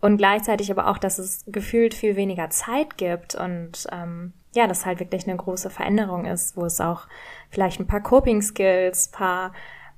und 0.00 0.18
gleichzeitig 0.18 0.70
aber 0.70 0.86
auch, 0.86 0.98
dass 0.98 1.18
es 1.18 1.42
gefühlt 1.48 1.94
viel 1.94 2.14
weniger 2.14 2.48
Zeit 2.50 2.96
gibt 2.96 3.34
und 3.34 3.88
ähm, 3.90 4.34
ja, 4.54 4.66
das 4.66 4.86
halt 4.86 5.00
wirklich 5.00 5.26
eine 5.26 5.36
große 5.36 5.70
Veränderung 5.70 6.24
ist, 6.26 6.56
wo 6.56 6.64
es 6.64 6.80
auch 6.80 7.06
vielleicht 7.50 7.80
ein 7.80 7.86
paar 7.86 8.02
Coping 8.02 8.42
Skills, 8.42 9.08
paar 9.08 9.52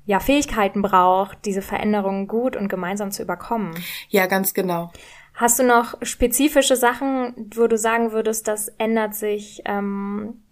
ja, 0.06 0.20
Fähigkeiten 0.20 0.82
braucht, 0.82 1.44
diese 1.44 1.62
Veränderungen 1.62 2.28
gut 2.28 2.56
und 2.56 2.68
gemeinsam 2.68 3.10
zu 3.10 3.22
überkommen. 3.22 3.74
Ja, 4.08 4.26
ganz 4.26 4.54
genau. 4.54 4.92
Hast 5.34 5.58
du 5.58 5.64
noch 5.64 5.94
spezifische 6.02 6.76
Sachen, 6.76 7.50
wo 7.54 7.66
du 7.66 7.76
sagen 7.76 8.12
würdest, 8.12 8.48
das 8.48 8.68
ändert 8.78 9.14
sich, 9.14 9.62
ähm, 9.66 10.42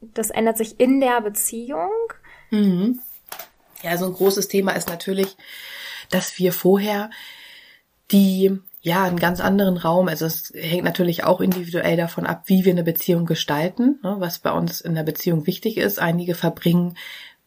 das 0.00 0.30
ändert 0.30 0.58
sich 0.58 0.78
in 0.78 1.00
der 1.00 1.20
Beziehung? 1.22 1.90
Mhm. 2.50 3.00
Ja, 3.82 3.96
so 3.96 4.06
ein 4.06 4.12
großes 4.12 4.48
Thema 4.48 4.72
ist 4.72 4.88
natürlich, 4.88 5.36
dass 6.10 6.38
wir 6.38 6.52
vorher 6.52 7.10
die 8.10 8.60
ja, 8.82 9.04
einen 9.04 9.18
ganz 9.18 9.40
anderen 9.40 9.76
Raum. 9.76 10.08
Also 10.08 10.26
es 10.26 10.52
hängt 10.54 10.84
natürlich 10.84 11.24
auch 11.24 11.40
individuell 11.40 11.96
davon 11.96 12.26
ab, 12.26 12.44
wie 12.46 12.64
wir 12.64 12.72
eine 12.72 12.84
Beziehung 12.84 13.26
gestalten, 13.26 13.98
ne, 14.02 14.16
was 14.18 14.38
bei 14.38 14.52
uns 14.52 14.80
in 14.80 14.94
der 14.94 15.02
Beziehung 15.02 15.46
wichtig 15.46 15.76
ist. 15.76 15.98
Einige 15.98 16.34
verbringen 16.34 16.96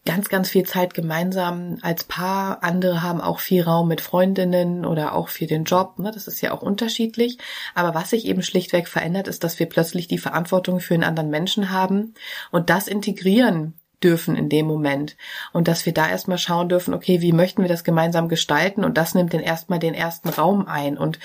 ganz, 0.05 0.29
ganz 0.29 0.49
viel 0.49 0.63
Zeit 0.63 0.93
gemeinsam 0.93 1.77
als 1.81 2.03
Paar. 2.03 2.63
Andere 2.63 3.01
haben 3.01 3.21
auch 3.21 3.39
viel 3.39 3.63
Raum 3.63 3.87
mit 3.87 4.01
Freundinnen 4.01 4.85
oder 4.85 5.15
auch 5.15 5.29
für 5.29 5.47
den 5.47 5.63
Job. 5.63 5.97
Ne? 5.97 6.11
Das 6.13 6.27
ist 6.27 6.41
ja 6.41 6.51
auch 6.51 6.61
unterschiedlich. 6.61 7.37
Aber 7.73 7.95
was 7.95 8.09
sich 8.09 8.25
eben 8.25 8.43
schlichtweg 8.43 8.87
verändert, 8.87 9.27
ist, 9.27 9.43
dass 9.43 9.59
wir 9.59 9.67
plötzlich 9.67 10.07
die 10.07 10.17
Verantwortung 10.17 10.81
für 10.81 10.93
einen 10.93 11.03
anderen 11.03 11.29
Menschen 11.29 11.71
haben 11.71 12.13
und 12.51 12.69
das 12.69 12.87
integrieren 12.87 13.75
dürfen 14.03 14.35
in 14.35 14.49
dem 14.49 14.65
Moment. 14.65 15.15
Und 15.51 15.67
dass 15.67 15.85
wir 15.85 15.93
da 15.93 16.09
erstmal 16.09 16.37
schauen 16.37 16.69
dürfen, 16.69 16.93
okay, 16.93 17.21
wie 17.21 17.33
möchten 17.33 17.61
wir 17.61 17.69
das 17.69 17.83
gemeinsam 17.83 18.29
gestalten? 18.29 18.83
Und 18.83 18.97
das 18.97 19.15
nimmt 19.15 19.33
dann 19.33 19.41
erstmal 19.41 19.79
den 19.79 19.93
ersten 19.93 20.29
Raum 20.29 20.67
ein. 20.67 20.97
Und 20.97 21.19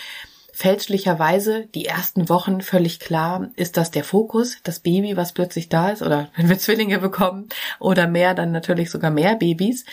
fälschlicherweise 0.53 1.67
die 1.67 1.85
ersten 1.85 2.29
Wochen 2.29 2.63
völlig 2.63 2.99
klar, 2.99 3.49
ist 3.55 3.77
das 3.77 3.91
der 3.93 4.03
Fokus, 4.03 4.57
das 4.65 4.81
Baby, 4.81 5.17
was 5.17 5.33
plötzlich 5.33 5.69
da 5.69 5.91
ist, 5.91 6.03
oder 6.03 6.31
wenn 6.37 6.49
wir 6.49 6.59
Zwillinge 6.59 6.99
bekommen 6.99 7.49
oder 7.79 8.07
mehr, 8.07 8.35
dann 8.35 8.51
natürlich 8.53 8.91
sogar 8.91 9.11
mehr 9.11 9.37
Babys. 9.37 9.85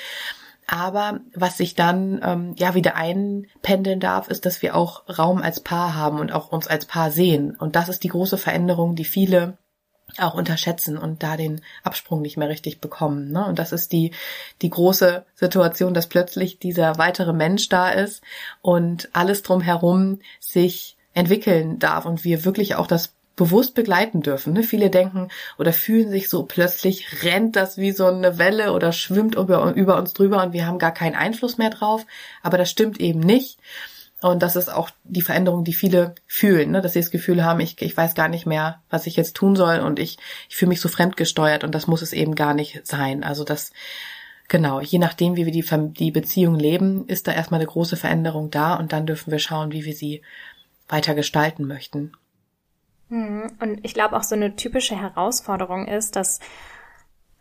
Aber 0.68 1.20
was 1.36 1.58
sich 1.58 1.76
dann 1.76 2.20
ähm, 2.24 2.56
ja 2.58 2.74
wieder 2.74 2.96
einpendeln 2.96 4.00
darf, 4.00 4.28
ist, 4.30 4.48
dass 4.48 4.64
wir 4.64 4.76
auch 4.76 5.04
Raum 5.08 5.44
als 5.44 5.60
Paar 5.60 5.94
haben 5.94 6.20
und 6.20 6.32
auch 6.32 6.52
uns 6.52 6.66
als 6.66 6.88
Paar 6.88 7.12
sehen. 7.12 7.56
Und 7.56 7.76
das 7.76 7.88
ist 7.88 8.04
die 8.04 8.08
große 8.08 8.40
Veränderung, 8.40 8.96
die 8.96 9.06
viele 9.06 9.60
auch 10.20 10.34
unterschätzen 10.34 10.98
und 10.98 11.24
da 11.24 11.38
den 11.38 11.62
Absprung 11.84 12.22
nicht 12.22 12.38
mehr 12.38 12.50
richtig 12.50 12.80
bekommen. 12.80 13.32
Ne? 13.32 13.46
Und 13.46 13.60
das 13.60 13.72
ist 13.72 13.92
die, 13.92 14.12
die 14.62 14.70
große 14.70 15.26
Situation, 15.36 15.94
dass 15.94 16.08
plötzlich 16.08 16.60
dieser 16.60 16.98
weitere 16.98 17.34
Mensch 17.34 17.70
da 17.70 17.90
ist 17.90 18.22
und 18.62 19.10
alles 19.14 19.42
drumherum 19.42 20.20
sich 20.40 20.98
entwickeln 21.14 21.80
darf 21.80 22.06
und 22.06 22.24
wir 22.24 22.46
wirklich 22.46 22.76
auch 22.76 22.88
das 22.88 23.14
bewusst 23.36 23.76
begleiten 23.76 24.22
dürfen. 24.22 24.54
Ne? 24.54 24.64
Viele 24.64 24.90
denken 24.90 25.30
oder 25.58 25.74
fühlen 25.74 26.10
sich 26.10 26.30
so 26.30 26.44
plötzlich 26.44 27.24
rennt 27.24 27.56
das 27.56 27.78
wie 27.78 27.92
so 27.92 28.06
eine 28.06 28.38
Welle 28.38 28.72
oder 28.72 28.92
schwimmt 28.92 29.36
über, 29.36 29.74
über 29.74 29.98
uns 29.98 30.14
drüber 30.14 30.44
und 30.44 30.54
wir 30.54 30.66
haben 30.66 30.80
gar 30.80 30.94
keinen 30.94 31.16
Einfluss 31.16 31.58
mehr 31.58 31.70
drauf. 31.70 32.06
Aber 32.42 32.58
das 32.58 32.70
stimmt 32.70 33.00
eben 33.00 33.20
nicht. 33.20 33.60
Und 34.22 34.42
das 34.42 34.56
ist 34.56 34.70
auch 34.70 34.90
die 35.04 35.22
Veränderung, 35.22 35.64
die 35.64 35.74
viele 35.74 36.16
fühlen, 36.26 36.72
ne? 36.72 36.82
dass 36.82 36.94
sie 36.94 37.02
das 37.02 37.12
Gefühl 37.12 37.44
haben, 37.44 37.60
ich, 37.60 37.82
ich 37.82 37.96
weiß 37.96 38.16
gar 38.16 38.28
nicht 38.28 38.46
mehr, 38.46 38.82
was 38.90 39.08
ich 39.08 39.16
jetzt 39.18 39.36
tun 39.36 39.56
soll 39.56 39.80
und 39.80 40.00
ich, 40.00 40.18
ich 40.50 40.56
fühle 40.56 40.70
mich 40.70 40.82
so 40.82 40.90
fremdgesteuert 40.90 41.64
und 41.64 41.76
das 41.76 41.88
muss 41.88 42.02
es 42.02 42.14
eben 42.14 42.34
gar 42.34 42.54
nicht 42.54 42.88
sein. 42.88 43.24
Also 43.24 43.44
das, 43.44 43.72
genau, 44.48 44.80
je 44.80 45.00
nachdem, 45.00 45.36
wie 45.36 45.46
wir 45.46 45.52
die, 45.52 45.66
die 45.94 46.12
Beziehung 46.12 46.56
leben, 46.56 47.08
ist 47.08 47.28
da 47.28 47.34
erstmal 47.34 47.60
eine 47.60 47.68
große 47.68 47.98
Veränderung 47.98 48.50
da 48.52 48.76
und 48.76 48.94
dann 48.94 49.06
dürfen 49.06 49.32
wir 49.32 49.40
schauen, 49.40 49.74
wie 49.74 49.86
wir 49.86 49.94
sie 49.94 50.22
weiter 50.88 51.14
gestalten 51.14 51.66
möchten. 51.66 52.14
Hm, 53.10 53.52
und 53.60 53.84
ich 53.84 53.94
glaube 53.94 54.16
auch 54.16 54.24
so 54.24 54.36
eine 54.36 54.56
typische 54.56 55.00
Herausforderung 55.00 55.88
ist, 55.88 56.16
dass 56.16 56.40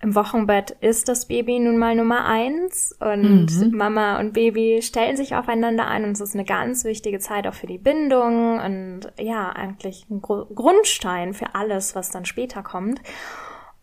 im 0.00 0.14
Wochenbett 0.14 0.72
ist 0.80 1.08
das 1.08 1.28
Baby 1.28 1.58
nun 1.58 1.78
mal 1.78 1.94
Nummer 1.94 2.26
eins 2.26 2.94
und 3.00 3.46
mhm. 3.46 3.76
Mama 3.76 4.18
und 4.18 4.34
Baby 4.34 4.82
stellen 4.82 5.16
sich 5.16 5.34
aufeinander 5.34 5.86
ein 5.86 6.04
und 6.04 6.10
es 6.12 6.20
ist 6.20 6.34
eine 6.34 6.44
ganz 6.44 6.84
wichtige 6.84 7.20
Zeit 7.20 7.46
auch 7.46 7.54
für 7.54 7.66
die 7.66 7.78
Bindung 7.78 8.60
und 8.60 9.12
ja, 9.18 9.50
eigentlich 9.50 10.06
ein 10.10 10.20
Grundstein 10.20 11.32
für 11.32 11.54
alles, 11.54 11.94
was 11.94 12.10
dann 12.10 12.26
später 12.26 12.62
kommt. 12.62 13.00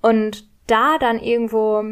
Und 0.01 0.47
da 0.67 0.97
dann 0.99 1.19
irgendwo, 1.19 1.83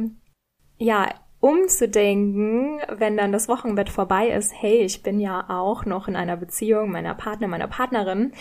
ja, 0.78 1.10
umzudenken, 1.40 2.82
wenn 2.90 3.16
dann 3.16 3.32
das 3.32 3.48
Wochenbett 3.48 3.90
vorbei 3.90 4.30
ist, 4.30 4.54
hey, 4.56 4.80
ich 4.80 5.04
bin 5.04 5.20
ja 5.20 5.46
auch 5.50 5.86
noch 5.86 6.08
in 6.08 6.16
einer 6.16 6.36
Beziehung 6.36 6.92
meiner 6.92 7.16
Partner, 7.16 7.48
meiner 7.48 7.68
Partnerin, 7.68 8.34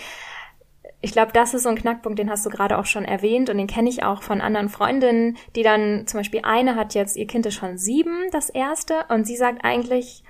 ich 1.01 1.13
glaube, 1.13 1.33
das 1.33 1.55
ist 1.55 1.63
so 1.63 1.69
ein 1.69 1.77
Knackpunkt, 1.77 2.19
den 2.19 2.31
hast 2.31 2.45
du 2.45 2.51
gerade 2.51 2.77
auch 2.77 2.87
schon 2.87 3.05
erwähnt 3.05 3.51
und 3.51 3.59
den 3.59 3.69
kenne 3.69 3.89
ich 3.89 4.03
auch 4.03 4.23
von 4.23 4.41
anderen 4.41 4.69
Freundinnen, 4.69 5.37
die 5.55 5.63
dann 5.63 6.07
zum 6.07 6.21
Beispiel 6.21 6.41
eine 6.43 6.75
hat 6.75 6.95
jetzt, 6.95 7.17
ihr 7.17 7.27
Kind 7.27 7.47
ist 7.47 7.55
schon 7.55 7.79
sieben, 7.79 8.31
das 8.33 8.51
erste, 8.51 9.05
und 9.09 9.27
sie 9.27 9.37
sagt 9.37 9.65
eigentlich, 9.65 10.25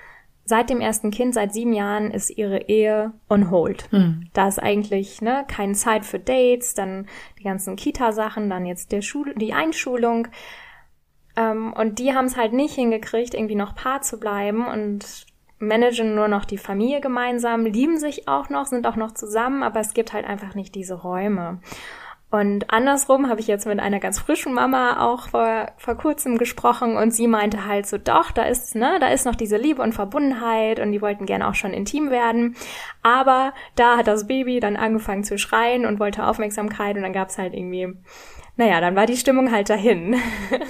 seit 0.44 0.70
dem 0.70 0.80
ersten 0.80 1.10
Kind, 1.10 1.34
seit 1.34 1.52
sieben 1.52 1.72
Jahren, 1.72 2.10
ist 2.10 2.30
ihre 2.30 2.68
Ehe 2.68 3.12
on 3.28 3.50
hold. 3.50 3.90
Hm. 3.92 4.28
Da 4.32 4.48
ist 4.48 4.58
eigentlich 4.58 5.20
ne, 5.20 5.44
keine 5.46 5.74
Zeit 5.74 6.04
für 6.04 6.18
Dates, 6.18 6.74
dann 6.74 7.06
die 7.38 7.44
ganzen 7.44 7.76
Kita-Sachen, 7.76 8.48
dann 8.48 8.64
jetzt 8.64 8.92
der 8.92 9.02
Schul 9.02 9.34
die 9.36 9.52
Einschulung. 9.52 10.28
Ähm, 11.36 11.74
und 11.74 11.98
die 11.98 12.14
haben 12.14 12.24
es 12.24 12.36
halt 12.36 12.54
nicht 12.54 12.74
hingekriegt, 12.74 13.34
irgendwie 13.34 13.56
noch 13.56 13.74
Paar 13.74 14.00
zu 14.00 14.18
bleiben 14.18 14.66
und 14.66 15.26
managen 15.58 16.14
nur 16.14 16.28
noch 16.28 16.44
die 16.44 16.58
Familie 16.58 17.00
gemeinsam, 17.00 17.64
lieben 17.66 17.98
sich 17.98 18.28
auch 18.28 18.48
noch, 18.48 18.66
sind 18.66 18.86
auch 18.86 18.96
noch 18.96 19.12
zusammen, 19.12 19.62
aber 19.62 19.80
es 19.80 19.94
gibt 19.94 20.12
halt 20.12 20.24
einfach 20.24 20.54
nicht 20.54 20.74
diese 20.74 20.94
Räume. 20.94 21.60
Und 22.30 22.70
andersrum 22.70 23.30
habe 23.30 23.40
ich 23.40 23.46
jetzt 23.46 23.66
mit 23.66 23.80
einer 23.80 24.00
ganz 24.00 24.18
frischen 24.18 24.52
Mama 24.52 25.02
auch 25.02 25.28
vor, 25.28 25.72
vor 25.78 25.94
kurzem 25.94 26.36
gesprochen 26.36 26.98
und 26.98 27.10
sie 27.10 27.26
meinte 27.26 27.64
halt 27.64 27.86
so, 27.86 27.96
doch, 27.96 28.32
da 28.32 28.42
ist, 28.42 28.74
ne, 28.74 28.98
da 29.00 29.08
ist 29.08 29.24
noch 29.24 29.34
diese 29.34 29.56
Liebe 29.56 29.80
und 29.80 29.94
Verbundenheit 29.94 30.78
und 30.78 30.92
die 30.92 31.00
wollten 31.00 31.24
gerne 31.24 31.48
auch 31.48 31.54
schon 31.54 31.72
intim 31.72 32.10
werden. 32.10 32.54
Aber 33.02 33.54
da 33.76 33.96
hat 33.96 34.08
das 34.08 34.26
Baby 34.26 34.60
dann 34.60 34.76
angefangen 34.76 35.24
zu 35.24 35.38
schreien 35.38 35.86
und 35.86 36.00
wollte 36.00 36.26
Aufmerksamkeit 36.26 36.96
und 36.96 37.02
dann 37.02 37.14
gab's 37.14 37.38
halt 37.38 37.54
irgendwie, 37.54 37.94
naja, 38.56 38.82
dann 38.82 38.94
war 38.94 39.06
die 39.06 39.16
Stimmung 39.16 39.50
halt 39.50 39.70
dahin. 39.70 40.16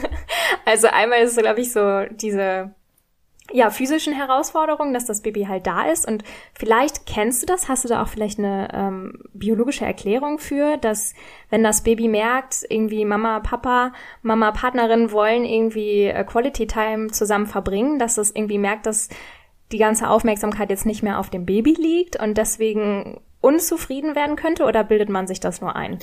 also 0.65 0.87
einmal 0.87 1.23
ist 1.23 1.37
es, 1.37 1.43
glaube 1.43 1.61
ich, 1.61 1.73
so 1.73 2.05
diese 2.11 2.73
ja, 3.51 3.71
physischen 3.71 4.13
Herausforderungen, 4.13 4.93
dass 4.93 5.07
das 5.07 5.23
Baby 5.23 5.45
halt 5.45 5.67
da 5.67 5.85
ist. 5.91 6.07
Und 6.07 6.23
vielleicht 6.53 7.07
kennst 7.07 7.43
du 7.43 7.47
das, 7.47 7.69
hast 7.69 7.85
du 7.85 7.89
da 7.89 8.03
auch 8.03 8.09
vielleicht 8.09 8.39
eine 8.39 8.69
ähm, 8.73 9.23
biologische 9.33 9.87
Erklärung 9.87 10.39
für, 10.39 10.77
dass 10.77 11.15
wenn 11.49 11.65
das 11.65 11.83
Baby 11.83 12.09
merkt, 12.09 12.67
irgendwie 12.69 13.05
Mama, 13.05 13.41
Papa, 13.41 13.93
Mama, 14.23 14.53
Partnerin 14.53 15.13
wollen 15.13 15.45
irgendwie 15.45 16.05
äh, 16.05 16.25
Quality 16.25 16.67
Time 16.67 17.09
zusammen 17.09 17.47
verbringen, 17.47 17.99
dass 17.99 18.19
es 18.19 18.35
irgendwie 18.35 18.59
merkt, 18.59 18.87
dass 18.87 19.09
die 19.73 19.79
ganze 19.79 20.09
Aufmerksamkeit 20.09 20.71
jetzt 20.71 20.87
nicht 20.87 21.03
mehr 21.03 21.19
auf 21.19 21.31
dem 21.31 21.47
Baby 21.47 21.75
liegt 21.75 22.21
und 22.21 22.37
deswegen 22.39 23.21
unzufrieden 23.41 24.15
werden 24.15 24.37
könnte 24.37 24.65
oder 24.65 24.85
bildet 24.85 25.09
man 25.09 25.27
sich 25.27 25.41
das 25.41 25.61
nur 25.61 25.77
ein? 25.77 25.99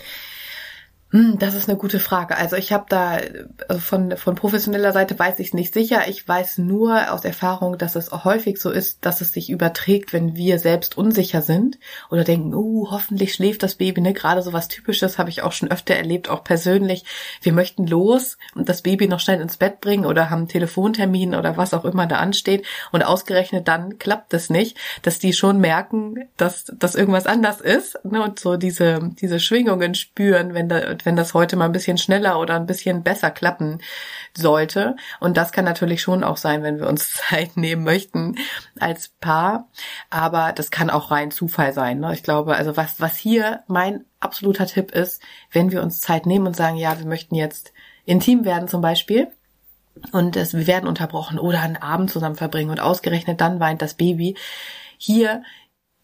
Hm, 1.16 1.40
das 1.40 1.56
ist 1.56 1.70
eine 1.70 1.78
gute 1.78 2.02
Frage. 2.02 2.36
Also 2.36 2.58
ich 2.58 2.74
habe 2.74 2.88
da 2.90 3.20
also 3.70 3.80
von, 3.80 4.18
von 4.18 4.36
professioneller 4.36 4.92
Seite 4.92 5.18
weiß 5.18 5.40
ich 5.40 5.48
es 5.48 5.54
nicht 5.54 5.74
sicher. 5.74 6.10
Ich 6.10 6.28
weiß 6.28 6.58
nur 6.58 7.14
aus 7.14 7.24
Erfahrung, 7.24 7.78
dass 7.78 7.96
es 7.96 8.12
häufig 8.12 8.60
so 8.60 8.70
ist, 8.70 9.06
dass 9.06 9.22
es 9.22 9.32
sich 9.32 9.50
überträgt, 9.50 10.12
wenn 10.12 10.36
wir 10.36 10.60
selbst 10.60 10.98
unsicher 10.98 11.42
sind 11.42 11.80
oder 12.10 12.26
denken, 12.26 12.54
uh, 12.54 12.92
hoffentlich 12.92 13.34
schläft 13.34 13.64
das 13.64 13.76
Baby. 13.76 14.02
Ne? 14.02 14.12
Gerade 14.12 14.42
so 14.42 14.52
was 14.52 14.68
Typisches 14.68 15.18
habe 15.18 15.30
ich 15.30 15.42
auch 15.42 15.54
schon 15.54 15.72
öfter 15.72 15.96
erlebt, 15.96 16.28
auch 16.28 16.44
persönlich. 16.44 17.06
Wir 17.42 17.54
möchten 17.54 17.88
los 17.88 18.38
und 18.54 18.68
das 18.68 18.82
Baby 18.82 19.08
noch 19.08 19.22
schnell 19.22 19.40
ins 19.40 19.56
Bett 19.56 19.80
bringen 19.80 20.06
oder 20.06 20.30
haben 20.30 20.40
einen 20.40 20.48
Telefontermin 20.50 21.34
oder 21.34 21.56
was 21.56 21.74
auch 21.74 21.86
immer 21.86 22.08
da 22.08 22.18
ansteht 22.18 22.66
und 22.92 23.04
ausgerechnet 23.04 23.70
dann 23.70 24.00
klappt 24.00 24.34
es 24.34 24.50
nicht, 24.50 24.76
dass 25.02 25.20
die 25.20 25.32
schon 25.32 25.62
merken, 25.62 26.28
dass, 26.36 26.66
dass 26.78 26.94
irgendwas 26.94 27.26
anders 27.26 27.62
ist 27.62 28.04
ne? 28.04 28.22
und 28.22 28.38
so 28.38 28.58
diese, 28.58 29.00
diese 29.22 29.40
Schwingungen 29.40 29.96
spüren, 29.96 30.54
wenn 30.54 30.68
da 30.68 30.94
wenn 31.06 31.16
das 31.16 31.34
heute 31.34 31.56
mal 31.56 31.66
ein 31.66 31.72
bisschen 31.72 31.98
schneller 31.98 32.40
oder 32.40 32.56
ein 32.56 32.66
bisschen 32.66 33.04
besser 33.04 33.32
klappen 33.32 33.80
sollte. 34.36 34.96
Und 35.20 35.38
das 35.38 35.52
kann 35.52 35.66
natürlich 35.66 36.02
schon 36.02 36.24
auch 36.24 36.38
sein, 36.38 36.64
wenn 36.64 36.80
wir 36.80 36.88
uns 36.88 37.14
Zeit 37.30 37.58
nehmen 37.58 37.84
möchten 37.84 38.36
als 38.80 39.10
Paar. 39.20 39.70
Aber 40.10 40.52
das 40.54 40.72
kann 40.72 40.90
auch 40.90 41.12
rein 41.12 41.32
Zufall 41.32 41.74
sein. 41.74 42.00
Ne? 42.00 42.14
Ich 42.14 42.24
glaube, 42.24 42.56
also 42.56 42.76
was, 42.78 43.00
was 43.00 43.18
hier 43.18 43.64
mein 43.68 44.06
absoluter 44.20 44.66
Tipp 44.66 44.92
ist, 44.92 45.22
wenn 45.52 45.72
wir 45.72 45.82
uns 45.82 46.00
Zeit 46.00 46.26
nehmen 46.26 46.48
und 46.48 46.56
sagen, 46.56 46.78
ja, 46.78 46.98
wir 46.98 47.06
möchten 47.06 47.36
jetzt 47.36 47.74
intim 48.06 48.46
werden 48.46 48.68
zum 48.68 48.82
Beispiel, 48.82 49.30
und 50.12 50.36
es, 50.36 50.54
wir 50.54 50.68
werden 50.68 50.88
unterbrochen 50.88 51.40
oder 51.40 51.62
einen 51.62 51.78
Abend 51.78 52.12
zusammen 52.12 52.36
verbringen 52.36 52.70
und 52.70 52.80
ausgerechnet 52.80 53.40
dann 53.42 53.60
weint 53.60 53.82
das 53.82 53.94
Baby. 53.94 54.36
Hier 54.98 55.44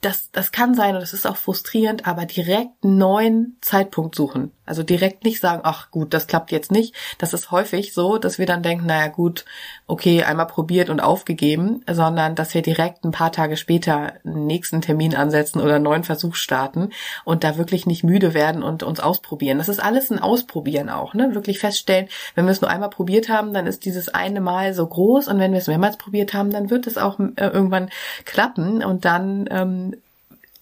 das, 0.02 0.32
das 0.32 0.52
kann 0.52 0.74
sein 0.74 0.96
und 0.96 1.02
das 1.02 1.14
ist 1.14 1.28
auch 1.28 1.38
frustrierend, 1.38 2.08
aber 2.08 2.26
direkt 2.26 2.84
einen 2.84 2.98
neuen 2.98 3.58
Zeitpunkt 3.62 4.16
suchen. 4.16 4.52
Also 4.66 4.82
direkt 4.82 5.26
nicht 5.26 5.40
sagen, 5.40 5.62
ach 5.64 5.92
gut, 5.92 6.14
das 6.14 6.28
klappt 6.28 6.52
jetzt 6.52 6.72
nicht. 6.72 6.96
Das 7.20 7.34
ist 7.34 7.52
häufig 7.52 7.94
so, 7.94 8.18
dass 8.18 8.40
wir 8.40 8.48
dann 8.48 8.64
denken, 8.64 8.88
naja 8.88 9.08
gut, 9.08 9.46
okay, 9.86 10.24
einmal 10.24 10.48
probiert 10.48 10.90
und 10.90 11.02
aufgegeben, 11.02 11.84
sondern 11.92 12.36
dass 12.36 12.54
wir 12.54 12.64
direkt 12.64 13.04
ein 13.04 13.12
paar 13.12 13.32
Tage 13.32 13.58
später 13.58 14.14
einen 14.26 14.48
nächsten 14.48 14.82
Termin 14.82 15.16
ansetzen 15.16 15.62
oder 15.62 15.76
einen 15.76 15.84
neuen 15.84 16.04
Versuch 16.04 16.36
starten 16.36 16.90
und 17.24 17.44
da 17.44 17.58
wirklich 17.58 17.86
nicht 17.86 18.04
müde 18.04 18.34
werden 18.34 18.64
und 18.64 18.82
uns 18.82 19.02
ausprobieren. 19.02 19.60
Das 19.60 19.70
ist 19.70 19.84
alles 19.84 20.10
ein 20.10 20.20
Ausprobieren 20.20 20.90
auch, 20.90 21.14
ne? 21.14 21.36
Wirklich 21.36 21.60
feststellen, 21.60 22.08
wenn 22.34 22.46
wir 22.46 22.52
es 22.52 22.62
nur 22.62 22.72
einmal 22.72 22.90
probiert 22.90 23.30
haben, 23.30 23.54
dann 23.54 23.68
ist 23.68 23.86
dieses 23.86 24.10
eine 24.10 24.42
Mal 24.42 24.74
so 24.74 24.88
groß 24.88 25.28
und 25.28 25.38
wenn 25.38 25.52
wir 25.52 25.60
es 25.60 25.68
mehrmals 25.68 25.98
probiert 25.98 26.34
haben, 26.34 26.50
dann 26.50 26.72
wird 26.72 26.88
es 26.88 26.98
auch 26.98 27.20
äh, 27.20 27.48
irgendwann 27.48 27.90
klappen 28.26 28.84
und 28.84 29.06
dann 29.06 29.48
ähm, 29.52 29.91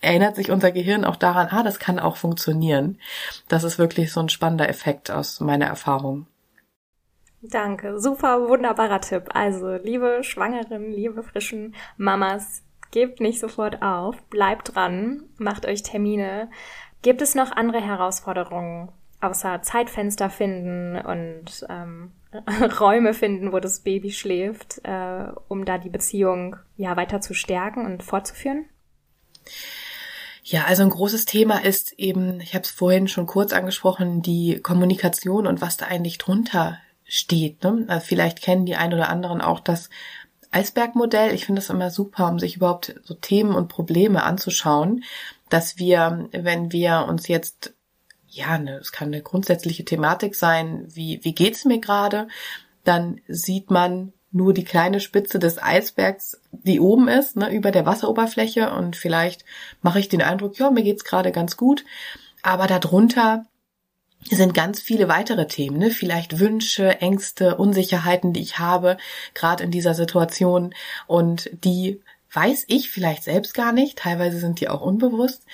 erinnert 0.02 0.36
sich 0.36 0.52
unser 0.52 0.72
Gehirn 0.72 1.06
auch 1.06 1.16
daran, 1.16 1.48
ah, 1.52 1.64
das 1.64 1.80
kann 1.80 2.00
auch 2.00 2.18
funktionieren. 2.18 3.00
Das 3.48 3.64
ist 3.64 3.80
wirklich 3.80 4.12
so 4.12 4.20
ein 4.20 4.30
spannender 4.30 4.70
Effekt 4.70 5.12
aus 5.12 5.40
meiner 5.40 5.68
Erfahrung. 5.68 6.28
Danke, 7.42 8.00
super 8.00 8.50
wunderbarer 8.50 9.00
Tipp. 9.00 9.30
Also, 9.34 9.76
liebe 9.76 10.24
Schwangeren, 10.24 10.92
liebe 10.92 11.24
frischen 11.24 11.74
Mamas, 11.98 12.64
gebt 12.92 13.22
nicht 13.22 13.40
sofort 13.40 13.82
auf, 13.82 14.22
bleibt 14.24 14.76
dran, 14.76 15.24
macht 15.38 15.66
euch 15.66 15.84
Termine. 15.84 16.50
Gibt 17.02 17.22
es 17.22 17.36
noch 17.36 17.52
andere 17.52 17.80
Herausforderungen 17.80 18.92
außer 19.22 19.62
Zeitfenster 19.62 20.30
finden 20.30 20.98
und 20.98 21.66
ähm, 21.70 22.12
Räume 22.80 23.14
finden, 23.14 23.52
wo 23.52 23.60
das 23.60 23.82
Baby 23.82 24.12
schläft, 24.12 24.82
äh, 24.84 25.28
um 25.48 25.66
da 25.66 25.78
die 25.78 25.90
Beziehung 25.90 26.58
ja 26.78 26.96
weiter 26.96 27.22
zu 27.22 27.34
stärken 27.34 27.86
und 27.86 28.04
fortzuführen? 28.04 28.66
Ja, 30.50 30.64
also 30.64 30.82
ein 30.82 30.90
großes 30.90 31.26
Thema 31.26 31.64
ist 31.64 31.94
eben, 32.00 32.40
ich 32.42 32.56
habe 32.56 32.64
es 32.64 32.72
vorhin 32.72 33.08
schon 33.08 33.28
kurz 33.28 33.54
angesprochen, 33.54 34.24
die 34.24 34.60
Kommunikation 34.60 35.46
und 35.46 35.62
was 35.62 35.78
da 35.78 35.86
eigentlich 35.86 36.18
drunter 36.18 36.80
steht. 37.04 37.64
Ne? 37.64 37.86
Also 37.88 38.08
vielleicht 38.08 38.42
kennen 38.42 38.66
die 38.66 38.76
ein 38.76 38.92
oder 38.92 39.10
anderen 39.10 39.42
auch 39.42 39.60
das 39.60 39.92
Eisbergmodell. 40.50 41.36
Ich 41.36 41.46
finde 41.46 41.62
das 41.62 41.70
immer 41.70 41.92
super, 41.92 42.28
um 42.30 42.40
sich 42.40 42.56
überhaupt 42.56 42.96
so 43.04 43.14
Themen 43.14 43.54
und 43.54 43.68
Probleme 43.68 44.24
anzuschauen, 44.24 45.04
dass 45.50 45.78
wir, 45.78 46.28
wenn 46.32 46.72
wir 46.72 47.06
uns 47.08 47.28
jetzt, 47.28 47.76
ja, 48.28 48.58
ne, 48.58 48.78
es 48.78 48.92
kann 48.92 49.10
eine 49.10 49.22
grundsätzliche 49.22 49.86
Thematik 49.86 50.34
sein, 50.34 50.88
wie, 50.88 51.20
wie 51.22 51.36
geht's 51.36 51.64
mir 51.64 51.80
gerade, 51.80 52.28
dann 52.84 53.22
sieht 53.28 53.70
man 53.70 54.14
nur 54.32 54.54
die 54.54 54.64
kleine 54.64 55.00
Spitze 55.00 55.40
des 55.40 55.62
Eisbergs, 55.62 56.40
die 56.52 56.80
oben 56.80 57.08
ist, 57.08 57.36
ne, 57.36 57.52
über 57.52 57.72
der 57.72 57.86
Wasseroberfläche. 57.86 58.72
Und 58.72 58.96
vielleicht 58.96 59.46
mache 59.82 60.00
ich 60.00 60.10
den 60.10 60.22
Eindruck, 60.22 60.58
ja, 60.60 60.70
mir 60.70 60.84
geht's 60.84 61.04
gerade 61.04 61.32
ganz 61.32 61.58
gut, 61.58 61.84
aber 62.42 62.68
darunter 62.68 63.46
sind 64.30 64.54
ganz 64.54 64.82
viele 64.82 65.08
weitere 65.08 65.48
Themen, 65.48 65.78
ne? 65.78 65.92
vielleicht 65.92 66.40
Wünsche, 66.40 67.00
Ängste, 67.00 67.56
Unsicherheiten, 67.56 68.34
die 68.34 68.42
ich 68.42 68.60
habe, 68.60 68.98
gerade 69.34 69.64
in 69.64 69.72
dieser 69.72 69.94
Situation. 69.94 70.76
Und 71.08 71.50
die 71.64 72.02
weiß 72.34 72.66
ich 72.68 72.90
vielleicht 72.90 73.24
selbst 73.24 73.54
gar 73.54 73.72
nicht, 73.72 73.98
teilweise 73.98 74.40
sind 74.40 74.60
die 74.60 74.68
auch 74.68 74.82
unbewusst 74.82 75.46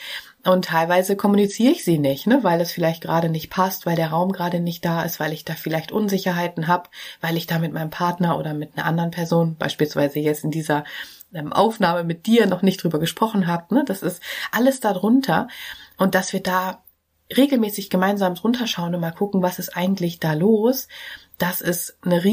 und 0.46 0.66
teilweise 0.66 1.16
kommuniziere 1.16 1.72
ich 1.72 1.84
sie 1.84 1.98
nicht, 1.98 2.28
ne, 2.28 2.44
weil 2.44 2.62
es 2.62 2.72
vielleicht 2.72 3.02
gerade 3.02 3.30
nicht 3.30 3.50
passt, 3.50 3.86
weil 3.86 3.96
der 3.96 4.10
Raum 4.10 4.32
gerade 4.32 4.60
nicht 4.60 4.86
da 4.86 5.04
ist, 5.04 5.20
weil 5.20 5.34
ich 5.34 5.44
da 5.44 5.54
vielleicht 5.54 5.92
Unsicherheiten 5.92 6.68
habe, 6.68 6.90
weil 7.20 7.36
ich 7.36 7.48
da 7.48 7.60
mit 7.60 7.74
meinem 7.74 7.90
Partner 7.90 8.38
oder 8.38 8.54
mit 8.54 8.78
einer 8.78 8.86
anderen 8.86 9.12
Person, 9.12 9.56
beispielsweise 9.58 10.20
jetzt 10.20 10.44
in 10.44 10.52
dieser 10.52 10.84
ähm, 11.34 11.52
Aufnahme 11.52 12.04
mit 12.04 12.28
dir 12.28 12.46
noch 12.46 12.62
nicht 12.62 12.84
drüber 12.84 13.00
gesprochen 13.00 13.48
habe. 13.48 13.74
Ne, 13.74 13.84
das 13.86 14.02
ist 14.02 14.22
alles 14.52 14.80
darunter 14.80 15.48
und 15.98 16.16
dass 16.16 16.32
wir 16.32 16.44
da 16.44 16.84
regelmäßig 17.36 17.90
gemeinsam 17.90 18.36
drunter 18.36 18.68
schauen 18.68 18.94
und 18.94 19.02
mal 19.02 19.12
gucken, 19.12 19.42
was 19.42 19.58
ist 19.58 19.76
eigentlich 19.76 20.20
da 20.20 20.34
los 20.34 20.88
das 21.38 21.62
ist 21.62 21.98
eine 22.02 22.24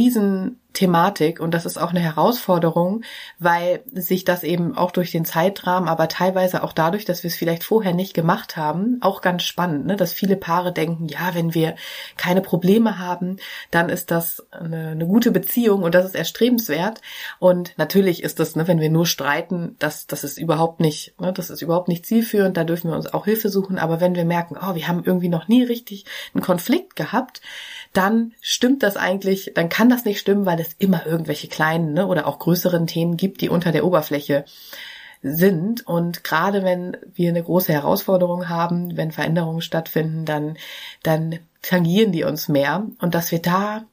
Riesenthematik 0.73 1.41
und 1.41 1.52
das 1.52 1.67
ist 1.67 1.79
auch 1.79 1.91
eine 1.91 2.00
Herausforderung, 2.00 3.02
weil 3.38 3.83
sich 3.93 4.25
das 4.25 4.43
eben 4.43 4.76
auch 4.76 4.91
durch 4.91 5.11
den 5.11 5.25
Zeitrahmen, 5.25 5.88
aber 5.88 6.09
teilweise 6.09 6.62
auch 6.62 6.73
dadurch, 6.73 7.05
dass 7.05 7.23
wir 7.23 7.29
es 7.29 7.37
vielleicht 7.37 7.64
vorher 7.64 7.95
nicht 7.95 8.14
gemacht 8.14 8.57
haben, 8.57 8.99
auch 9.00 9.21
ganz 9.21 9.43
spannend, 9.43 9.87
ne? 9.87 9.97
dass 9.97 10.12
viele 10.12 10.37
Paare 10.37 10.73
denken, 10.73 11.09
ja, 11.09 11.35
wenn 11.35 11.55
wir 11.55 11.75
keine 12.17 12.41
Probleme 12.41 12.99
haben, 12.99 13.37
dann 13.71 13.88
ist 13.88 14.11
das 14.11 14.45
eine, 14.50 14.88
eine 14.88 15.07
gute 15.07 15.31
Beziehung 15.31 15.83
und 15.83 15.95
das 15.95 16.07
ist 16.07 16.14
erstrebenswert. 16.14 17.00
Und 17.38 17.75
natürlich 17.76 18.23
ist 18.23 18.38
das, 18.38 18.57
ne, 18.57 18.67
wenn 18.69 18.81
wir 18.81 18.91
nur 18.91 19.07
streiten, 19.07 19.76
das, 19.79 20.07
das 20.07 20.25
ist 20.25 20.38
überhaupt 20.38 20.81
nicht, 20.81 21.19
ne, 21.21 21.33
das 21.33 21.50
ist 21.50 21.62
überhaupt 21.62 21.88
nicht 21.88 22.07
zielführend, 22.07 22.57
da 22.57 22.64
dürfen 22.64 22.91
wir 22.91 22.97
uns 22.97 23.12
auch 23.12 23.25
Hilfe 23.25 23.49
suchen. 23.49 23.79
Aber 23.79 24.00
wenn 24.00 24.14
wir 24.14 24.25
merken, 24.25 24.57
oh, 24.61 24.75
wir 24.75 24.88
haben 24.88 25.02
irgendwie 25.05 25.29
noch 25.29 25.49
nie 25.49 25.62
richtig 25.62 26.05
einen 26.35 26.43
Konflikt 26.43 26.97
gehabt, 26.97 27.43
dann 27.93 28.33
stimmt 28.41 28.83
das 28.83 28.97
eigentlich, 28.97 29.52
dann 29.55 29.69
kann 29.69 29.91
das 29.91 30.05
nicht 30.05 30.19
stimmen, 30.19 30.47
weil 30.47 30.57
es 30.62 30.75
immer 30.78 31.07
irgendwelche 31.07 31.49
kleinen 31.49 31.92
ne, 31.92 32.07
oder 32.07 32.26
auch 32.26 32.38
größeren 32.38 32.87
Themen 32.87 33.16
gibt, 33.16 33.40
die 33.40 33.49
unter 33.49 33.73
der 33.73 33.85
Oberfläche 33.85 34.45
sind. 35.23 35.87
Und 35.87 36.25
gerade 36.25 36.64
wenn 36.64 36.97
wir 37.14 37.28
eine 37.28 37.42
große 37.42 37.73
Herausforderung 37.73 38.49
haben, 38.49 38.97
wenn 38.97 39.12
Veränderungen 39.12 39.62
stattfinden, 39.62 40.25
dann, 40.25 40.57
dann 41.02 41.38
tangieren 41.62 42.12
die 42.12 42.25
uns 42.25 42.49
mehr. 42.49 42.87
Und 43.00 43.14
dass 43.14 43.31
wir 43.31 43.40
da 43.40 43.85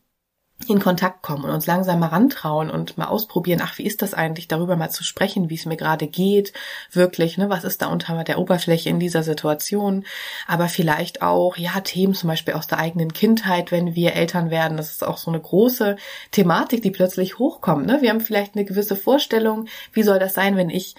in 0.68 0.80
Kontakt 0.80 1.22
kommen 1.22 1.46
und 1.46 1.52
uns 1.52 1.66
langsam 1.68 2.00
mal 2.00 2.08
rantrauen 2.08 2.70
und 2.70 2.98
mal 2.98 3.08
ausprobieren, 3.08 3.62
ach, 3.64 3.78
wie 3.78 3.86
ist 3.86 4.02
das 4.02 4.14
eigentlich, 4.14 4.48
darüber 4.48 4.76
mal 4.76 4.90
zu 4.90 5.04
sprechen, 5.04 5.50
wie 5.50 5.56
es 5.56 5.66
mir 5.66 5.78
gerade 5.78 6.08
geht, 6.08 6.54
wirklich, 6.92 7.38
ne, 7.38 7.50
was 7.50 7.64
ist 7.64 7.82
da 7.82 7.88
unter 7.88 8.24
der 8.24 8.40
Oberfläche 8.40 8.90
in 8.90 9.00
dieser 9.00 9.24
Situation, 9.24 10.06
aber 10.48 10.68
vielleicht 10.68 11.22
auch, 11.22 11.58
ja, 11.58 11.80
Themen 11.80 12.14
zum 12.14 12.28
Beispiel 12.28 12.56
aus 12.56 12.68
der 12.68 12.80
eigenen 12.80 13.14
Kindheit, 13.14 13.72
wenn 13.72 13.96
wir 13.96 14.14
Eltern 14.14 14.50
werden, 14.52 14.78
das 14.78 14.92
ist 14.92 15.04
auch 15.04 15.18
so 15.18 15.32
eine 15.32 15.40
große 15.40 15.96
Thematik, 16.32 16.82
die 16.82 16.92
plötzlich 16.92 17.40
hochkommt, 17.40 17.86
ne, 17.86 18.02
wir 18.02 18.10
haben 18.10 18.22
vielleicht 18.22 18.56
eine 18.56 18.66
gewisse 18.66 18.98
Vorstellung, 18.98 19.68
wie 19.94 20.04
soll 20.04 20.20
das 20.20 20.34
sein, 20.34 20.58
wenn 20.58 20.70
ich 20.70 20.96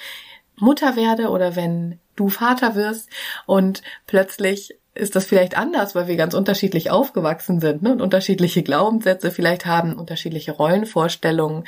Mutter 0.57 0.97
werde 0.97 1.29
oder 1.31 1.57
wenn 1.57 1.99
du 2.17 2.29
Vater 2.29 2.75
wirst 2.75 3.09
und 3.47 3.83
plötzlich 4.07 4.80
ist 4.95 5.17
das 5.17 5.27
vielleicht 5.27 5.57
anders, 5.57 5.95
weil 5.95 6.09
wir 6.09 6.17
ganz 6.17 6.35
unterschiedlich 6.35 6.91
aufgewachsen 6.91 7.61
sind 7.61 7.83
ne? 7.83 7.93
und 7.93 8.03
unterschiedliche 8.03 8.63
Glaubenssätze 8.63 9.31
vielleicht 9.31 9.67
haben, 9.67 9.95
unterschiedliche 9.95 10.53
Rollenvorstellungen. 10.53 11.65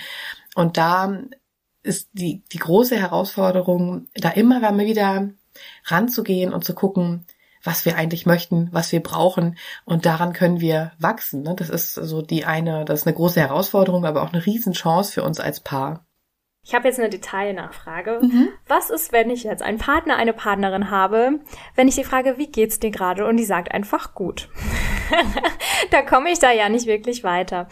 Und 0.54 0.76
da 0.76 1.18
ist 1.82 2.10
die, 2.12 2.42
die 2.52 2.58
große 2.58 2.96
Herausforderung, 2.96 4.08
da 4.14 4.30
immer 4.30 4.60
wieder 4.78 5.30
ranzugehen 5.84 6.52
und 6.52 6.64
zu 6.64 6.74
gucken, 6.74 7.26
was 7.64 7.84
wir 7.84 7.96
eigentlich 7.96 8.26
möchten, 8.26 8.68
was 8.72 8.90
wir 8.90 9.02
brauchen. 9.02 9.56
Und 9.84 10.04
daran 10.04 10.32
können 10.32 10.60
wir 10.60 10.92
wachsen. 10.98 11.42
Ne? 11.42 11.54
Das 11.56 11.70
ist 11.70 11.94
so 11.94 12.22
die 12.22 12.44
eine, 12.44 12.84
das 12.84 13.00
ist 13.00 13.06
eine 13.06 13.14
große 13.14 13.40
Herausforderung, 13.40 14.04
aber 14.04 14.22
auch 14.22 14.32
eine 14.32 14.44
Riesenchance 14.44 15.12
für 15.12 15.22
uns 15.22 15.38
als 15.38 15.60
Paar. 15.60 16.04
Ich 16.64 16.76
habe 16.76 16.86
jetzt 16.86 17.00
eine 17.00 17.10
Detailnachfrage. 17.10 18.20
Mhm. 18.22 18.48
Was 18.68 18.90
ist, 18.90 19.10
wenn 19.10 19.30
ich 19.30 19.42
jetzt 19.42 19.64
einen 19.64 19.78
Partner, 19.78 20.14
eine 20.14 20.32
Partnerin 20.32 20.90
habe, 20.90 21.40
wenn 21.74 21.88
ich 21.88 21.96
die 21.96 22.04
frage, 22.04 22.38
wie 22.38 22.46
geht's 22.46 22.78
dir 22.78 22.92
gerade 22.92 23.26
und 23.26 23.36
die 23.36 23.44
sagt 23.44 23.72
einfach 23.72 24.14
gut. 24.14 24.48
da 25.90 26.02
komme 26.02 26.30
ich 26.30 26.38
da 26.38 26.52
ja 26.52 26.68
nicht 26.68 26.86
wirklich 26.86 27.24
weiter. 27.24 27.66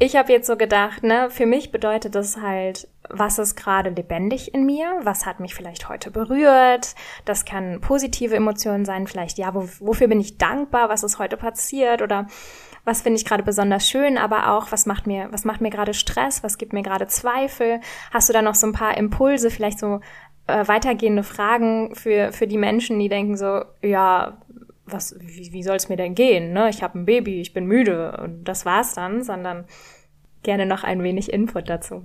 Ich 0.00 0.16
habe 0.16 0.32
jetzt 0.32 0.48
so 0.48 0.56
gedacht, 0.56 1.04
ne, 1.04 1.30
für 1.30 1.46
mich 1.46 1.70
bedeutet 1.70 2.16
das 2.16 2.36
halt, 2.36 2.88
was 3.08 3.38
ist 3.38 3.54
gerade 3.54 3.90
lebendig 3.90 4.52
in 4.52 4.66
mir? 4.66 4.98
Was 5.02 5.24
hat 5.24 5.38
mich 5.38 5.54
vielleicht 5.54 5.88
heute 5.88 6.10
berührt? 6.10 6.96
Das 7.24 7.44
kann 7.44 7.80
positive 7.80 8.34
Emotionen 8.34 8.84
sein, 8.84 9.06
vielleicht 9.06 9.38
ja, 9.38 9.54
wo, 9.54 9.68
wofür 9.78 10.08
bin 10.08 10.20
ich 10.20 10.38
dankbar, 10.38 10.88
was 10.88 11.04
ist 11.04 11.20
heute 11.20 11.36
passiert 11.36 12.02
oder 12.02 12.26
was 12.84 13.02
finde 13.02 13.18
ich 13.18 13.24
gerade 13.24 13.42
besonders 13.42 13.88
schön, 13.88 14.18
aber 14.18 14.52
auch, 14.52 14.72
was 14.72 14.86
macht 14.86 15.06
mir, 15.06 15.28
was 15.30 15.44
macht 15.44 15.60
mir 15.60 15.70
gerade 15.70 15.94
Stress, 15.94 16.42
was 16.42 16.58
gibt 16.58 16.72
mir 16.72 16.82
gerade 16.82 17.06
Zweifel? 17.06 17.80
Hast 18.12 18.28
du 18.28 18.32
da 18.32 18.42
noch 18.42 18.54
so 18.54 18.66
ein 18.66 18.72
paar 18.72 18.96
Impulse, 18.96 19.50
vielleicht 19.50 19.78
so 19.78 20.00
äh, 20.46 20.66
weitergehende 20.66 21.22
Fragen 21.22 21.94
für, 21.94 22.32
für 22.32 22.46
die 22.46 22.58
Menschen, 22.58 22.98
die 22.98 23.08
denken 23.08 23.36
so, 23.36 23.64
ja, 23.82 24.38
was, 24.84 25.14
wie, 25.20 25.52
wie 25.52 25.62
soll 25.62 25.76
es 25.76 25.88
mir 25.88 25.96
denn 25.96 26.14
gehen? 26.14 26.52
Ne? 26.52 26.68
Ich 26.70 26.82
habe 26.82 26.98
ein 26.98 27.04
Baby, 27.04 27.40
ich 27.40 27.52
bin 27.52 27.66
müde 27.66 28.18
und 28.20 28.44
das 28.44 28.66
war's 28.66 28.94
dann, 28.94 29.22
sondern 29.22 29.64
gerne 30.42 30.66
noch 30.66 30.82
ein 30.82 31.02
wenig 31.02 31.32
Input 31.32 31.68
dazu. 31.68 32.04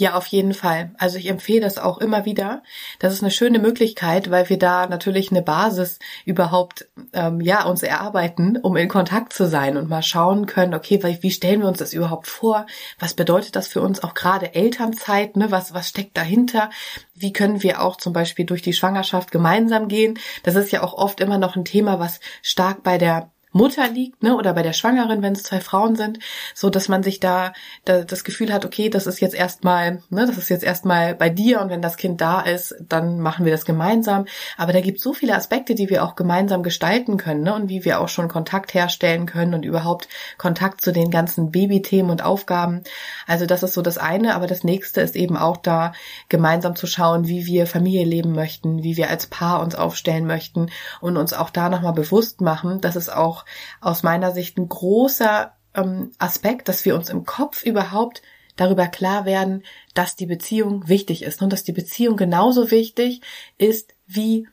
Ja, 0.00 0.14
auf 0.14 0.28
jeden 0.28 0.54
Fall. 0.54 0.92
Also 0.96 1.18
ich 1.18 1.26
empfehle 1.26 1.60
das 1.60 1.76
auch 1.76 1.98
immer 1.98 2.24
wieder. 2.24 2.62
Das 3.00 3.12
ist 3.12 3.20
eine 3.20 3.30
schöne 3.30 3.58
Möglichkeit, 3.58 4.30
weil 4.30 4.48
wir 4.48 4.58
da 4.58 4.86
natürlich 4.86 5.30
eine 5.30 5.42
Basis 5.42 5.98
überhaupt 6.24 6.88
ähm, 7.12 7.42
ja 7.42 7.64
uns 7.64 7.82
erarbeiten, 7.82 8.56
um 8.56 8.78
in 8.78 8.88
Kontakt 8.88 9.34
zu 9.34 9.46
sein 9.46 9.76
und 9.76 9.90
mal 9.90 10.02
schauen 10.02 10.46
können, 10.46 10.72
okay, 10.72 11.02
wie 11.20 11.30
stellen 11.30 11.60
wir 11.60 11.68
uns 11.68 11.80
das 11.80 11.92
überhaupt 11.92 12.28
vor? 12.28 12.64
Was 12.98 13.12
bedeutet 13.12 13.56
das 13.56 13.68
für 13.68 13.82
uns 13.82 14.02
auch 14.02 14.14
gerade 14.14 14.54
Elternzeit? 14.54 15.36
Ne? 15.36 15.50
Was 15.50 15.74
was 15.74 15.90
steckt 15.90 16.16
dahinter? 16.16 16.70
Wie 17.14 17.34
können 17.34 17.62
wir 17.62 17.82
auch 17.82 17.96
zum 17.98 18.14
Beispiel 18.14 18.46
durch 18.46 18.62
die 18.62 18.72
Schwangerschaft 18.72 19.30
gemeinsam 19.30 19.88
gehen? 19.88 20.18
Das 20.44 20.54
ist 20.54 20.72
ja 20.72 20.82
auch 20.82 20.94
oft 20.94 21.20
immer 21.20 21.36
noch 21.36 21.56
ein 21.56 21.66
Thema, 21.66 21.98
was 21.98 22.20
stark 22.40 22.82
bei 22.82 22.96
der 22.96 23.30
Mutter 23.52 23.88
liegt, 23.88 24.22
ne, 24.22 24.36
oder 24.36 24.54
bei 24.54 24.62
der 24.62 24.72
Schwangeren, 24.72 25.22
wenn 25.22 25.32
es 25.32 25.42
zwei 25.42 25.60
Frauen 25.60 25.96
sind, 25.96 26.18
so 26.54 26.70
dass 26.70 26.88
man 26.88 27.02
sich 27.02 27.20
da, 27.20 27.52
da 27.84 28.02
das 28.02 28.24
Gefühl 28.24 28.52
hat, 28.52 28.64
okay, 28.64 28.88
das 28.88 29.06
ist 29.06 29.20
jetzt 29.20 29.34
erstmal, 29.34 30.02
ne, 30.10 30.26
das 30.26 30.38
ist 30.38 30.48
jetzt 30.48 30.64
erstmal 30.64 31.14
bei 31.14 31.28
dir 31.30 31.60
und 31.60 31.70
wenn 31.70 31.82
das 31.82 31.96
Kind 31.96 32.20
da 32.20 32.40
ist, 32.40 32.74
dann 32.88 33.20
machen 33.20 33.44
wir 33.44 33.52
das 33.52 33.64
gemeinsam. 33.64 34.26
Aber 34.56 34.72
da 34.72 34.80
gibt 34.80 35.00
so 35.00 35.12
viele 35.12 35.34
Aspekte, 35.34 35.74
die 35.74 35.90
wir 35.90 36.04
auch 36.04 36.14
gemeinsam 36.14 36.62
gestalten 36.62 37.16
können, 37.16 37.42
ne, 37.42 37.54
und 37.54 37.68
wie 37.68 37.84
wir 37.84 38.00
auch 38.00 38.08
schon 38.08 38.28
Kontakt 38.28 38.74
herstellen 38.74 39.26
können 39.26 39.54
und 39.54 39.64
überhaupt 39.64 40.08
Kontakt 40.38 40.80
zu 40.80 40.92
den 40.92 41.10
ganzen 41.10 41.50
Babythemen 41.50 42.10
und 42.10 42.22
Aufgaben. 42.22 42.82
Also 43.26 43.46
das 43.46 43.62
ist 43.62 43.74
so 43.74 43.82
das 43.82 43.98
eine, 43.98 44.34
aber 44.34 44.46
das 44.46 44.64
nächste 44.64 45.00
ist 45.00 45.16
eben 45.16 45.36
auch 45.36 45.56
da 45.56 45.92
gemeinsam 46.28 46.76
zu 46.76 46.86
schauen, 46.86 47.26
wie 47.26 47.46
wir 47.46 47.66
Familie 47.66 48.04
leben 48.04 48.32
möchten, 48.32 48.82
wie 48.82 48.96
wir 48.96 49.10
als 49.10 49.26
Paar 49.26 49.60
uns 49.60 49.74
aufstellen 49.74 50.26
möchten 50.26 50.70
und 51.00 51.16
uns 51.16 51.32
auch 51.32 51.50
da 51.50 51.68
nochmal 51.68 51.92
bewusst 51.92 52.40
machen, 52.40 52.80
dass 52.80 52.96
es 52.96 53.08
auch 53.08 53.39
aus 53.80 54.02
meiner 54.02 54.32
Sicht 54.32 54.58
ein 54.58 54.68
großer 54.68 55.52
ähm, 55.74 56.12
Aspekt, 56.18 56.68
dass 56.68 56.84
wir 56.84 56.94
uns 56.94 57.10
im 57.10 57.24
Kopf 57.24 57.64
überhaupt 57.64 58.22
darüber 58.56 58.86
klar 58.88 59.24
werden, 59.24 59.64
dass 59.94 60.16
die 60.16 60.26
Beziehung 60.26 60.88
wichtig 60.88 61.22
ist 61.22 61.40
und 61.42 61.52
dass 61.52 61.64
die 61.64 61.72
Beziehung 61.72 62.16
genauso 62.16 62.70
wichtig 62.70 63.20
ist 63.58 63.94
wie 64.06 64.46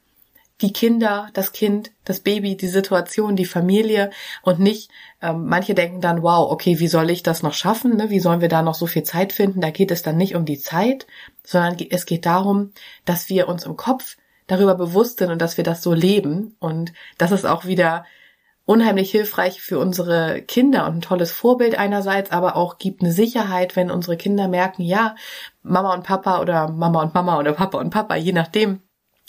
die 0.61 0.73
Kinder, 0.73 1.29
das 1.33 1.51
Kind, 1.51 1.91
das 2.03 2.19
Baby, 2.19 2.57
die 2.57 2.67
Situation, 2.67 3.35
die 3.35 3.45
Familie 3.45 4.09
und 4.41 4.59
nicht, 4.59 4.89
ähm, 5.21 5.45
manche 5.45 5.75
denken 5.75 6.01
dann, 6.01 6.23
wow, 6.23 6.51
okay, 6.51 6.79
wie 6.79 6.87
soll 6.87 7.11
ich 7.11 7.21
das 7.21 7.43
noch 7.43 7.53
schaffen? 7.53 7.95
Ne? 7.95 8.09
Wie 8.09 8.19
sollen 8.19 8.41
wir 8.41 8.49
da 8.49 8.63
noch 8.63 8.73
so 8.73 8.87
viel 8.87 9.03
Zeit 9.03 9.33
finden? 9.33 9.61
Da 9.61 9.69
geht 9.69 9.91
es 9.91 10.01
dann 10.01 10.17
nicht 10.17 10.35
um 10.35 10.45
die 10.45 10.59
Zeit, 10.59 11.05
sondern 11.43 11.77
es 11.91 12.05
geht 12.07 12.25
darum, 12.25 12.71
dass 13.05 13.29
wir 13.29 13.47
uns 13.47 13.65
im 13.65 13.77
Kopf 13.77 14.17
darüber 14.47 14.75
bewusst 14.75 15.19
sind 15.19 15.29
und 15.29 15.41
dass 15.41 15.57
wir 15.57 15.63
das 15.63 15.83
so 15.83 15.93
leben. 15.93 16.55
Und 16.59 16.91
das 17.19 17.31
ist 17.31 17.45
auch 17.45 17.65
wieder 17.65 18.05
unheimlich 18.67 19.09
hilfreich 19.09 19.61
für 19.61 19.79
unsere 19.79 20.41
Kinder 20.41 20.85
und 20.85 20.97
ein 20.97 21.01
tolles 21.01 21.31
Vorbild 21.31 21.79
einerseits, 21.79 22.31
aber 22.31 22.57
auch 22.57 22.77
gibt 22.77 23.01
eine 23.01 23.13
Sicherheit, 23.13 23.77
wenn 23.77 23.89
unsere 23.89 24.17
Kinder 24.17 24.49
merken, 24.49 24.81
ja, 24.81 25.15
Mama 25.63 25.93
und 25.93 26.03
Papa 26.03 26.41
oder 26.41 26.67
Mama 26.67 27.01
und 27.01 27.13
Mama 27.13 27.39
oder 27.39 27.53
Papa 27.53 27.79
und 27.79 27.91
Papa, 27.91 28.15
je 28.15 28.33
nachdem, 28.33 28.81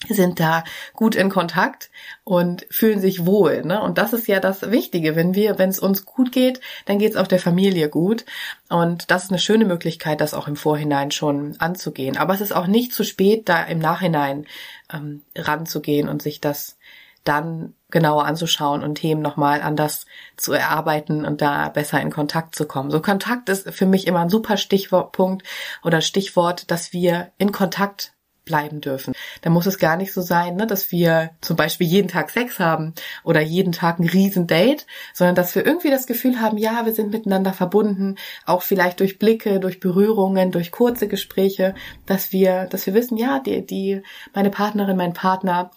sind 0.08 0.38
da 0.38 0.62
gut 0.94 1.16
in 1.16 1.28
Kontakt 1.28 1.90
und 2.22 2.66
fühlen 2.70 3.00
sich 3.00 3.26
wohl. 3.26 3.62
Ne? 3.62 3.82
Und 3.82 3.98
das 3.98 4.12
ist 4.12 4.28
ja 4.28 4.38
das 4.38 4.70
Wichtige. 4.70 5.16
Wenn 5.16 5.34
wir, 5.34 5.58
wenn 5.58 5.70
es 5.70 5.80
uns 5.80 6.04
gut 6.04 6.30
geht, 6.30 6.60
dann 6.86 7.00
geht 7.00 7.12
es 7.12 7.16
auch 7.16 7.26
der 7.26 7.40
Familie 7.40 7.88
gut. 7.88 8.24
Und 8.68 9.10
das 9.10 9.24
ist 9.24 9.30
eine 9.30 9.40
schöne 9.40 9.64
Möglichkeit, 9.64 10.20
das 10.20 10.34
auch 10.34 10.46
im 10.46 10.54
Vorhinein 10.54 11.10
schon 11.10 11.56
anzugehen. 11.58 12.16
Aber 12.16 12.32
es 12.32 12.40
ist 12.40 12.54
auch 12.54 12.68
nicht 12.68 12.92
zu 12.92 13.02
spät, 13.02 13.48
da 13.48 13.64
im 13.64 13.80
Nachhinein 13.80 14.46
ähm, 14.92 15.22
ranzugehen 15.36 16.08
und 16.08 16.22
sich 16.22 16.40
das 16.40 16.77
dann 17.24 17.74
genauer 17.90 18.24
anzuschauen 18.26 18.82
und 18.82 18.96
Themen 18.96 19.22
nochmal 19.22 19.62
anders 19.62 20.06
zu 20.36 20.52
erarbeiten 20.52 21.24
und 21.24 21.40
da 21.40 21.68
besser 21.68 22.00
in 22.00 22.10
Kontakt 22.10 22.54
zu 22.54 22.66
kommen. 22.66 22.90
So 22.90 23.00
Kontakt 23.00 23.48
ist 23.48 23.70
für 23.70 23.86
mich 23.86 24.06
immer 24.06 24.20
ein 24.20 24.28
super 24.28 24.56
Stichwortpunkt 24.56 25.46
oder 25.82 26.00
Stichwort, 26.00 26.70
dass 26.70 26.92
wir 26.92 27.32
in 27.38 27.52
Kontakt 27.52 28.12
bleiben 28.48 28.80
dürfen. 28.80 29.14
Da 29.42 29.50
muss 29.50 29.66
es 29.66 29.78
gar 29.78 29.96
nicht 29.96 30.12
so 30.12 30.22
sein, 30.22 30.56
ne, 30.56 30.66
dass 30.66 30.90
wir 30.90 31.30
zum 31.40 31.56
Beispiel 31.56 31.86
jeden 31.86 32.08
Tag 32.08 32.30
Sex 32.30 32.58
haben 32.58 32.94
oder 33.22 33.40
jeden 33.40 33.72
Tag 33.72 34.00
ein 34.00 34.08
Riesendate, 34.08 34.84
sondern 35.12 35.36
dass 35.36 35.54
wir 35.54 35.64
irgendwie 35.64 35.90
das 35.90 36.06
Gefühl 36.06 36.40
haben, 36.40 36.58
ja, 36.58 36.84
wir 36.86 36.94
sind 36.94 37.12
miteinander 37.12 37.52
verbunden, 37.52 38.16
auch 38.46 38.62
vielleicht 38.62 39.00
durch 39.00 39.18
Blicke, 39.18 39.60
durch 39.60 39.78
Berührungen, 39.78 40.50
durch 40.50 40.72
kurze 40.72 41.06
Gespräche, 41.06 41.74
dass 42.06 42.32
wir, 42.32 42.64
dass 42.64 42.86
wir 42.86 42.94
wissen, 42.94 43.18
ja, 43.18 43.38
die, 43.38 43.64
die, 43.64 44.02
meine 44.34 44.50
Partnerin, 44.50 44.96
mein 44.96 45.12
Partner, 45.12 45.70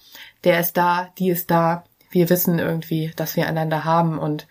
der 0.44 0.60
ist 0.60 0.78
da, 0.78 1.10
die 1.18 1.30
ist 1.30 1.52
da. 1.52 1.84
Wir 2.10 2.30
wissen 2.30 2.58
irgendwie, 2.60 3.12
dass 3.16 3.36
wir 3.36 3.48
einander 3.48 3.86
haben 3.86 4.18
und 4.18 4.48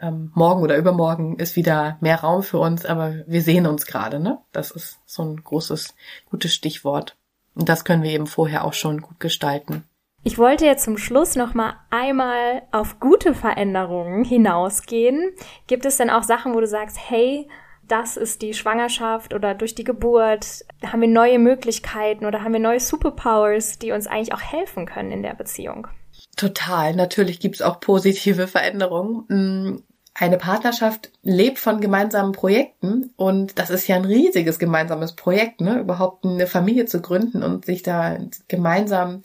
ähm, 0.00 0.30
morgen 0.34 0.62
oder 0.62 0.76
übermorgen 0.76 1.38
ist 1.38 1.56
wieder 1.56 1.96
mehr 2.00 2.20
Raum 2.20 2.42
für 2.42 2.58
uns, 2.58 2.84
aber 2.84 3.24
wir 3.26 3.42
sehen 3.42 3.66
uns 3.66 3.86
gerade, 3.86 4.20
ne? 4.20 4.38
Das 4.52 4.70
ist 4.70 4.98
so 5.06 5.22
ein 5.22 5.36
großes, 5.42 5.94
gutes 6.30 6.52
Stichwort. 6.54 7.16
Und 7.54 7.68
das 7.68 7.84
können 7.84 8.02
wir 8.02 8.10
eben 8.10 8.26
vorher 8.26 8.64
auch 8.64 8.72
schon 8.72 9.00
gut 9.00 9.20
gestalten. 9.20 9.84
Ich 10.26 10.38
wollte 10.38 10.64
jetzt 10.64 10.84
zum 10.84 10.96
Schluss 10.96 11.36
noch 11.36 11.52
mal 11.52 11.74
einmal 11.90 12.62
auf 12.72 12.98
gute 12.98 13.34
Veränderungen 13.34 14.24
hinausgehen. 14.24 15.32
Gibt 15.66 15.84
es 15.84 15.98
denn 15.98 16.08
auch 16.08 16.22
Sachen, 16.22 16.54
wo 16.54 16.60
du 16.60 16.66
sagst, 16.66 16.98
hey, 16.98 17.46
das 17.88 18.16
ist 18.16 18.40
die 18.40 18.54
Schwangerschaft 18.54 19.34
oder 19.34 19.54
durch 19.54 19.74
die 19.74 19.84
Geburt, 19.84 20.64
haben 20.82 21.02
wir 21.02 21.08
neue 21.08 21.38
Möglichkeiten 21.38 22.24
oder 22.24 22.42
haben 22.42 22.54
wir 22.54 22.60
neue 22.60 22.80
Superpowers, 22.80 23.78
die 23.78 23.92
uns 23.92 24.06
eigentlich 24.06 24.32
auch 24.32 24.40
helfen 24.40 24.86
können 24.86 25.12
in 25.12 25.22
der 25.22 25.34
Beziehung? 25.34 25.88
Total. 26.36 26.94
Natürlich 26.94 27.40
gibt's 27.40 27.60
auch 27.62 27.80
positive 27.80 28.48
Veränderungen. 28.48 29.82
Eine 30.16 30.38
Partnerschaft 30.38 31.10
lebt 31.22 31.58
von 31.58 31.80
gemeinsamen 31.80 32.30
Projekten 32.30 33.12
und 33.16 33.58
das 33.58 33.70
ist 33.70 33.88
ja 33.88 33.96
ein 33.96 34.04
riesiges 34.04 34.60
gemeinsames 34.60 35.14
Projekt, 35.14 35.60
ne? 35.60 35.80
überhaupt 35.80 36.24
eine 36.24 36.46
Familie 36.46 36.86
zu 36.86 37.02
gründen 37.02 37.42
und 37.42 37.64
sich 37.64 37.82
da 37.82 38.16
gemeinsam 38.46 39.22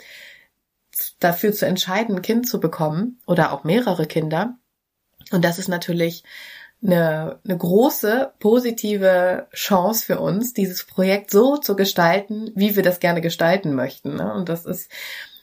dafür 1.19 1.54
zu 1.54 1.67
entscheiden, 1.67 2.15
ein 2.15 2.21
Kind 2.23 2.49
zu 2.49 2.60
bekommen 2.60 3.19
oder 3.28 3.54
auch 3.54 3.63
mehrere 3.63 4.08
Kinder. 4.08 4.58
Und 5.32 5.45
das 5.45 5.60
ist 5.60 5.67
natürlich 5.67 6.23
eine, 6.82 7.39
eine 7.43 7.58
große 7.58 8.34
positive 8.39 9.47
Chance 9.54 10.06
für 10.06 10.19
uns, 10.19 10.54
dieses 10.54 10.86
Projekt 10.86 11.30
so 11.30 11.58
zu 11.58 11.75
gestalten, 11.75 12.52
wie 12.56 12.75
wir 12.75 12.84
das 12.84 12.99
gerne 12.99 13.21
gestalten 13.21 13.75
möchten. 13.75 14.15
Ne? 14.15 14.34
Und 14.34 14.49
das 14.49 14.65
ist, 14.65 14.89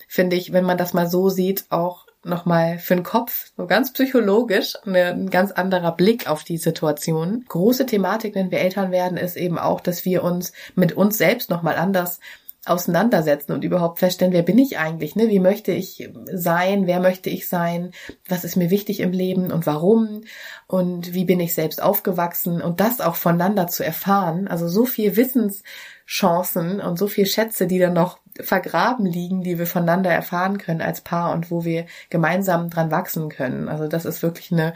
finde 0.08 0.36
ich, 0.36 0.52
wenn 0.52 0.64
man 0.64 0.78
das 0.78 0.92
mal 0.92 1.08
so 1.08 1.28
sieht, 1.28 1.66
auch 1.68 2.05
nochmal 2.26 2.78
für 2.78 2.94
den 2.94 3.04
Kopf, 3.04 3.52
so 3.56 3.66
ganz 3.66 3.92
psychologisch, 3.92 4.74
eine, 4.84 5.06
ein 5.06 5.30
ganz 5.30 5.52
anderer 5.52 5.92
Blick 5.92 6.28
auf 6.28 6.44
die 6.44 6.58
Situation. 6.58 7.44
Große 7.48 7.86
Thematik, 7.86 8.34
wenn 8.34 8.50
wir 8.50 8.60
Eltern 8.60 8.90
werden, 8.90 9.16
ist 9.16 9.36
eben 9.36 9.58
auch, 9.58 9.80
dass 9.80 10.04
wir 10.04 10.22
uns 10.22 10.52
mit 10.74 10.92
uns 10.92 11.18
selbst 11.18 11.50
nochmal 11.50 11.76
anders 11.76 12.20
auseinandersetzen 12.66 13.52
und 13.52 13.64
überhaupt 13.64 14.00
feststellen, 14.00 14.32
wer 14.32 14.42
bin 14.42 14.58
ich 14.58 14.78
eigentlich, 14.78 15.14
ne? 15.14 15.28
Wie 15.28 15.38
möchte 15.38 15.70
ich 15.72 16.10
sein? 16.32 16.86
Wer 16.86 17.00
möchte 17.00 17.30
ich 17.30 17.48
sein? 17.48 17.92
Was 18.28 18.44
ist 18.44 18.56
mir 18.56 18.70
wichtig 18.70 19.00
im 19.00 19.12
Leben 19.12 19.52
und 19.52 19.66
warum? 19.66 20.22
Und 20.66 21.14
wie 21.14 21.24
bin 21.24 21.38
ich 21.38 21.54
selbst 21.54 21.80
aufgewachsen? 21.80 22.60
Und 22.60 22.80
das 22.80 23.00
auch 23.00 23.14
voneinander 23.14 23.68
zu 23.68 23.84
erfahren. 23.84 24.48
Also 24.48 24.66
so 24.68 24.84
viel 24.84 25.16
Wissenschancen 25.16 26.80
und 26.80 26.98
so 26.98 27.06
viel 27.06 27.26
Schätze, 27.26 27.68
die 27.68 27.78
dann 27.78 27.94
noch 27.94 28.18
vergraben 28.42 29.06
liegen, 29.06 29.42
die 29.42 29.58
wir 29.58 29.66
voneinander 29.66 30.10
erfahren 30.10 30.58
können 30.58 30.82
als 30.82 31.00
Paar 31.00 31.32
und 31.32 31.50
wo 31.50 31.64
wir 31.64 31.86
gemeinsam 32.10 32.70
dran 32.70 32.90
wachsen 32.90 33.28
können. 33.28 33.68
Also 33.68 33.88
das 33.88 34.04
ist 34.04 34.22
wirklich 34.22 34.52
eine, 34.52 34.74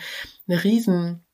eine 0.48 0.62
riesen 0.64 1.24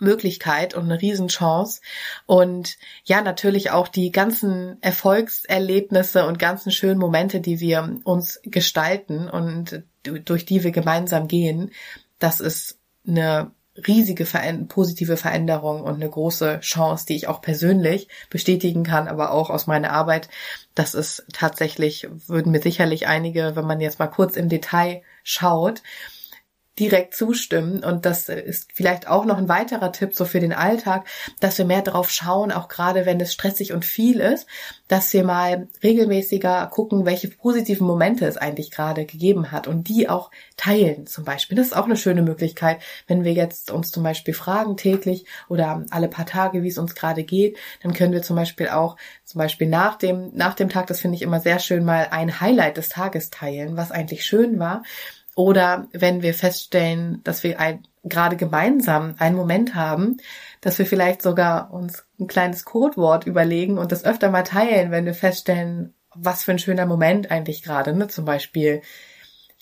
Möglichkeit 0.00 0.74
und 0.74 0.84
eine 0.84 1.00
Riesenchance. 1.00 1.80
Und 2.26 2.76
ja, 3.04 3.20
natürlich 3.20 3.70
auch 3.70 3.88
die 3.88 4.10
ganzen 4.10 4.82
Erfolgserlebnisse 4.82 6.26
und 6.26 6.38
ganzen 6.38 6.72
schönen 6.72 6.98
Momente, 6.98 7.40
die 7.40 7.60
wir 7.60 7.98
uns 8.04 8.40
gestalten 8.44 9.28
und 9.28 9.84
durch 10.02 10.46
die 10.46 10.64
wir 10.64 10.72
gemeinsam 10.72 11.28
gehen. 11.28 11.70
Das 12.18 12.40
ist 12.40 12.78
eine 13.06 13.52
riesige 13.86 14.26
positive 14.68 15.16
Veränderung 15.16 15.82
und 15.82 15.94
eine 15.94 16.08
große 16.08 16.60
Chance, 16.60 17.06
die 17.06 17.16
ich 17.16 17.28
auch 17.28 17.40
persönlich 17.40 18.08
bestätigen 18.28 18.82
kann, 18.82 19.08
aber 19.08 19.32
auch 19.32 19.50
aus 19.50 19.66
meiner 19.66 19.92
Arbeit. 19.92 20.28
Das 20.74 20.94
ist 20.94 21.24
tatsächlich, 21.32 22.08
würden 22.26 22.52
mir 22.52 22.62
sicherlich 22.62 23.06
einige, 23.06 23.56
wenn 23.56 23.66
man 23.66 23.80
jetzt 23.80 23.98
mal 23.98 24.06
kurz 24.06 24.36
im 24.36 24.48
Detail 24.48 25.02
schaut, 25.22 25.82
direkt 26.80 27.14
zustimmen. 27.14 27.84
Und 27.84 28.06
das 28.06 28.28
ist 28.30 28.72
vielleicht 28.72 29.06
auch 29.06 29.26
noch 29.26 29.36
ein 29.36 29.48
weiterer 29.48 29.92
Tipp 29.92 30.14
so 30.14 30.24
für 30.24 30.40
den 30.40 30.54
Alltag, 30.54 31.06
dass 31.38 31.58
wir 31.58 31.66
mehr 31.66 31.82
drauf 31.82 32.10
schauen, 32.10 32.50
auch 32.50 32.68
gerade 32.68 33.04
wenn 33.04 33.20
es 33.20 33.34
stressig 33.34 33.72
und 33.72 33.84
viel 33.84 34.18
ist, 34.18 34.46
dass 34.88 35.12
wir 35.12 35.22
mal 35.22 35.68
regelmäßiger 35.82 36.66
gucken, 36.68 37.04
welche 37.04 37.28
positiven 37.28 37.86
Momente 37.86 38.26
es 38.26 38.38
eigentlich 38.38 38.70
gerade 38.70 39.04
gegeben 39.04 39.52
hat 39.52 39.68
und 39.68 39.88
die 39.88 40.08
auch 40.08 40.30
teilen 40.56 41.06
zum 41.06 41.24
Beispiel. 41.24 41.56
Das 41.56 41.68
ist 41.68 41.76
auch 41.76 41.84
eine 41.84 41.96
schöne 41.96 42.22
Möglichkeit, 42.22 42.78
wenn 43.06 43.22
wir 43.22 43.34
jetzt 43.34 43.70
uns 43.70 43.92
zum 43.92 44.02
Beispiel 44.02 44.34
fragen 44.34 44.76
täglich 44.76 45.26
oder 45.48 45.84
alle 45.90 46.08
paar 46.08 46.26
Tage, 46.26 46.62
wie 46.62 46.68
es 46.68 46.78
uns 46.78 46.94
gerade 46.94 47.24
geht, 47.24 47.58
dann 47.82 47.92
können 47.92 48.12
wir 48.12 48.22
zum 48.22 48.36
Beispiel 48.36 48.70
auch 48.70 48.96
zum 49.24 49.38
Beispiel 49.38 49.68
nach 49.68 49.96
dem, 49.96 50.30
nach 50.34 50.54
dem 50.54 50.70
Tag, 50.70 50.86
das 50.86 51.00
finde 51.00 51.16
ich 51.16 51.22
immer 51.22 51.40
sehr 51.40 51.58
schön, 51.58 51.84
mal 51.84 52.08
ein 52.10 52.40
Highlight 52.40 52.78
des 52.78 52.88
Tages 52.88 53.30
teilen, 53.30 53.76
was 53.76 53.92
eigentlich 53.92 54.24
schön 54.24 54.58
war 54.58 54.82
oder 55.36 55.88
wenn 55.92 56.22
wir 56.22 56.34
feststellen, 56.34 57.20
dass 57.24 57.42
wir 57.42 57.60
ein, 57.60 57.86
gerade 58.04 58.36
gemeinsam 58.36 59.14
einen 59.18 59.36
Moment 59.36 59.74
haben, 59.74 60.16
dass 60.60 60.78
wir 60.78 60.86
vielleicht 60.86 61.22
sogar 61.22 61.72
uns 61.72 62.04
ein 62.18 62.26
kleines 62.26 62.64
Codewort 62.64 63.26
überlegen 63.26 63.78
und 63.78 63.92
das 63.92 64.04
öfter 64.04 64.30
mal 64.30 64.42
teilen, 64.42 64.90
wenn 64.90 65.06
wir 65.06 65.14
feststellen, 65.14 65.94
was 66.14 66.42
für 66.42 66.52
ein 66.52 66.58
schöner 66.58 66.86
Moment 66.86 67.30
eigentlich 67.30 67.62
gerade, 67.62 67.94
ne? 67.94 68.08
Zum 68.08 68.24
Beispiel, 68.24 68.82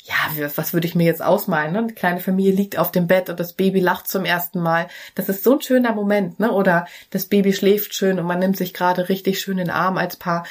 ja, 0.09 0.49
was 0.57 0.73
würde 0.73 0.87
ich 0.87 0.95
mir 0.95 1.05
jetzt 1.05 1.23
ausmalen? 1.23 1.73
Ne? 1.73 1.87
Die 1.89 1.95
kleine 1.95 2.21
Familie 2.21 2.53
liegt 2.53 2.79
auf 2.79 2.91
dem 2.91 3.07
Bett 3.07 3.29
und 3.29 3.39
das 3.39 3.53
Baby 3.53 3.81
lacht 3.81 4.09
zum 4.09 4.25
ersten 4.25 4.61
Mal. 4.61 4.89
Das 5.15 5.29
ist 5.29 5.45
so 5.45 5.57
ein 5.57 5.61
schöner 5.61 5.93
Moment, 5.93 6.41
ne? 6.41 6.51
Oder 6.51 6.87
das 7.11 7.27
Baby 7.27 7.53
schläft 7.53 7.95
schön 7.95 8.19
und 8.19 8.27
man 8.27 8.39
nimmt 8.39 8.57
sich 8.57 8.73
gerade 8.73 9.09
richtig 9.11 9.41
schön 9.41 9.59
in 9.59 9.67
den 9.67 9.75
Arm 9.75 9.99
als 9.99 10.17
Paar. 10.17 10.47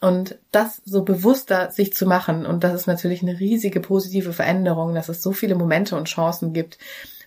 Und 0.00 0.38
das 0.52 0.80
so 0.84 1.02
bewusster 1.02 1.70
sich 1.72 1.92
zu 1.92 2.06
machen, 2.06 2.46
und 2.46 2.62
das 2.62 2.74
ist 2.74 2.86
natürlich 2.86 3.22
eine 3.22 3.40
riesige 3.40 3.80
positive 3.80 4.32
Veränderung, 4.32 4.94
dass 4.94 5.08
es 5.08 5.22
so 5.22 5.32
viele 5.32 5.56
Momente 5.56 5.96
und 5.96 6.06
Chancen 6.06 6.52
gibt, 6.52 6.78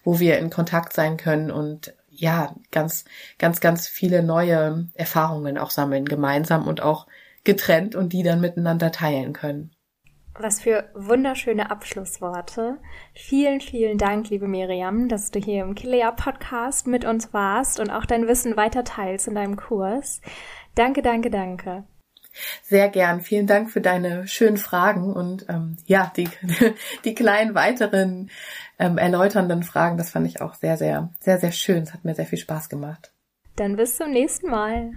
wo 0.03 0.19
wir 0.19 0.38
in 0.39 0.49
Kontakt 0.49 0.93
sein 0.93 1.17
können 1.17 1.51
und 1.51 1.93
ja, 2.10 2.55
ganz, 2.71 3.05
ganz, 3.39 3.62
ganz 3.62 3.88
viele 3.88 4.23
neue 4.23 4.88
Erfahrungen 4.93 5.57
auch 5.57 5.71
sammeln, 5.71 6.05
gemeinsam 6.05 6.67
und 6.67 6.81
auch 6.81 7.07
getrennt 7.43 7.95
und 7.95 8.13
die 8.13 8.23
dann 8.23 8.41
miteinander 8.41 8.91
teilen 8.91 9.34
können. 9.34 9.71
Was 10.39 10.62
für 10.62 10.89
wunderschöne 10.93 11.71
Abschlussworte. 11.71 12.77
Vielen, 13.13 13.60
vielen 13.60 13.97
Dank, 13.97 14.29
liebe 14.29 14.47
Miriam, 14.47 15.10
dass 15.10 15.31
du 15.31 15.39
hier 15.39 15.63
im 15.63 15.75
Kilea 15.75 16.12
Podcast 16.12 16.88
mit 16.88 17.03
uns 17.03 17.34
warst 17.34 17.79
und 17.79 17.89
auch 17.89 18.05
dein 18.05 18.27
Wissen 18.27 18.55
weiter 18.55 18.84
teilst 18.84 19.27
in 19.27 19.36
deinem 19.36 19.57
Kurs. 19.57 20.21
Danke, 20.75 21.01
danke, 21.01 21.29
danke. 21.29 21.84
Sehr 22.63 22.89
gern. 22.89 23.21
Vielen 23.21 23.47
Dank 23.47 23.71
für 23.71 23.82
deine 23.82 24.27
schönen 24.27 24.58
Fragen 24.58 25.13
und 25.13 25.45
ähm, 25.49 25.77
ja, 25.86 26.12
die, 26.15 26.30
die 27.06 27.15
kleinen 27.15 27.56
weiteren 27.56 28.30
ähm, 28.80 28.97
erläuternden 28.97 29.63
Fragen, 29.63 29.97
das 29.97 30.10
fand 30.10 30.27
ich 30.27 30.41
auch 30.41 30.56
sehr, 30.56 30.77
sehr, 30.77 31.10
sehr, 31.19 31.39
sehr 31.39 31.51
schön. 31.51 31.84
Es 31.84 31.93
hat 31.93 32.04
mir 32.06 32.15
sehr 32.15 32.25
viel 32.25 32.39
Spaß 32.39 32.69
gemacht. 32.69 33.12
Dann 33.56 33.75
bis 33.75 33.97
zum 33.97 34.12
nächsten 34.12 34.49
Mal. 34.49 34.93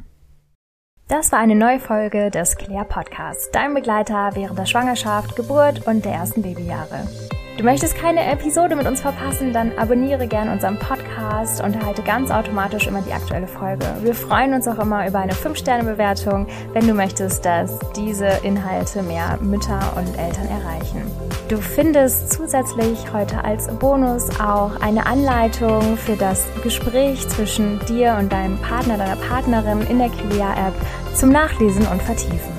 Das 1.09 1.33
war 1.33 1.39
eine 1.39 1.55
neue 1.55 1.81
Folge 1.81 2.31
des 2.31 2.57
Claire 2.57 2.87
Podcasts, 2.87 3.51
dein 3.51 3.75
Begleiter 3.75 4.31
während 4.35 4.59
der 4.59 4.65
Schwangerschaft, 4.65 5.37
Geburt 5.37 5.87
und 5.87 6.05
der 6.05 6.13
ersten 6.13 6.41
Babyjahre. 6.41 7.07
Du 7.57 7.63
möchtest 7.63 7.95
keine 7.95 8.27
Episode 8.33 8.75
mit 8.75 8.85
uns 8.85 9.01
verpassen, 9.01 9.53
dann 9.53 9.79
abonniere 9.79 10.27
gerne 10.27 10.51
unseren 10.51 10.77
Podcast 10.77 11.63
und 11.63 11.77
erhalte 11.77 12.03
ganz 12.03 12.33
automatisch 12.33 12.89
immer 12.89 13.01
die 13.01 13.13
aktuelle 13.13 13.47
Folge. 13.47 13.87
Wir 14.03 14.15
freuen 14.15 14.55
uns 14.55 14.67
auch 14.67 14.79
immer 14.81 15.07
über 15.07 15.21
eine 15.21 15.35
5-Sterne-Bewertung, 15.35 16.49
wenn 16.73 16.89
du 16.89 16.95
möchtest, 16.95 17.45
dass 17.45 17.79
diese 17.95 18.27
Inhalte 18.43 19.05
mehr 19.05 19.39
Mütter 19.41 19.81
und 19.97 20.19
Eltern 20.19 20.49
erreichen. 20.49 21.03
Du 21.49 21.59
findest 21.59 22.33
zusätzlich 22.33 23.13
heute 23.13 23.45
als 23.45 23.69
Bonus 23.69 24.29
auch 24.41 24.81
eine 24.81 25.07
Anleitung 25.07 25.97
für 25.97 26.17
das 26.17 26.45
Gespräch 26.65 27.29
zwischen 27.29 27.79
dir 27.87 28.17
und 28.19 28.33
deinem 28.33 28.59
Partner, 28.59 28.99
deiner 28.99 29.17
Partnerin 29.17 29.83
in 29.83 30.01
der 30.01 30.09
Kilia-App 30.09 30.75
zum 31.15 31.31
Nachlesen 31.31 31.87
und 31.87 32.03
Vertiefen. 32.03 32.54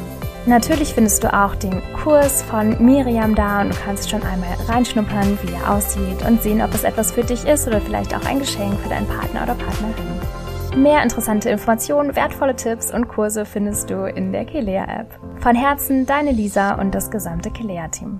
Natürlich 0.47 0.93
findest 0.93 1.23
du 1.23 1.34
auch 1.34 1.55
den 1.55 1.81
Kurs 1.93 2.43
von 2.43 2.77
Miriam 2.84 3.34
da 3.34 3.62
und 3.62 3.69
du 3.69 3.77
kannst 3.84 4.12
schon 4.12 4.21
einmal 4.21 4.53
reinschnuppern, 4.67 5.39
wie 5.41 5.53
er 5.53 5.73
aussieht 5.73 6.23
und 6.27 6.43
sehen, 6.43 6.62
ob 6.62 6.71
es 6.75 6.84
etwas 6.84 7.12
für 7.12 7.23
dich 7.23 7.45
ist 7.45 7.67
oder 7.67 7.81
vielleicht 7.81 8.15
auch 8.15 8.23
ein 8.25 8.38
Geschenk 8.38 8.79
für 8.79 8.89
deinen 8.89 9.08
Partner 9.08 9.43
oder 9.43 9.55
Partnerin. 9.55 10.84
Mehr 10.84 11.01
interessante 11.01 11.49
Informationen, 11.49 12.15
wertvolle 12.15 12.55
Tipps 12.55 12.93
und 12.93 13.08
Kurse 13.08 13.45
findest 13.45 13.89
du 13.89 14.05
in 14.05 14.31
der 14.31 14.45
Kelea 14.45 14.84
App. 14.84 15.17
Von 15.39 15.55
Herzen 15.55 16.05
deine 16.05 16.31
Lisa 16.31 16.75
und 16.75 16.93
das 16.93 17.10
gesamte 17.10 17.49
Kelea 17.49 17.88
Team. 17.88 18.19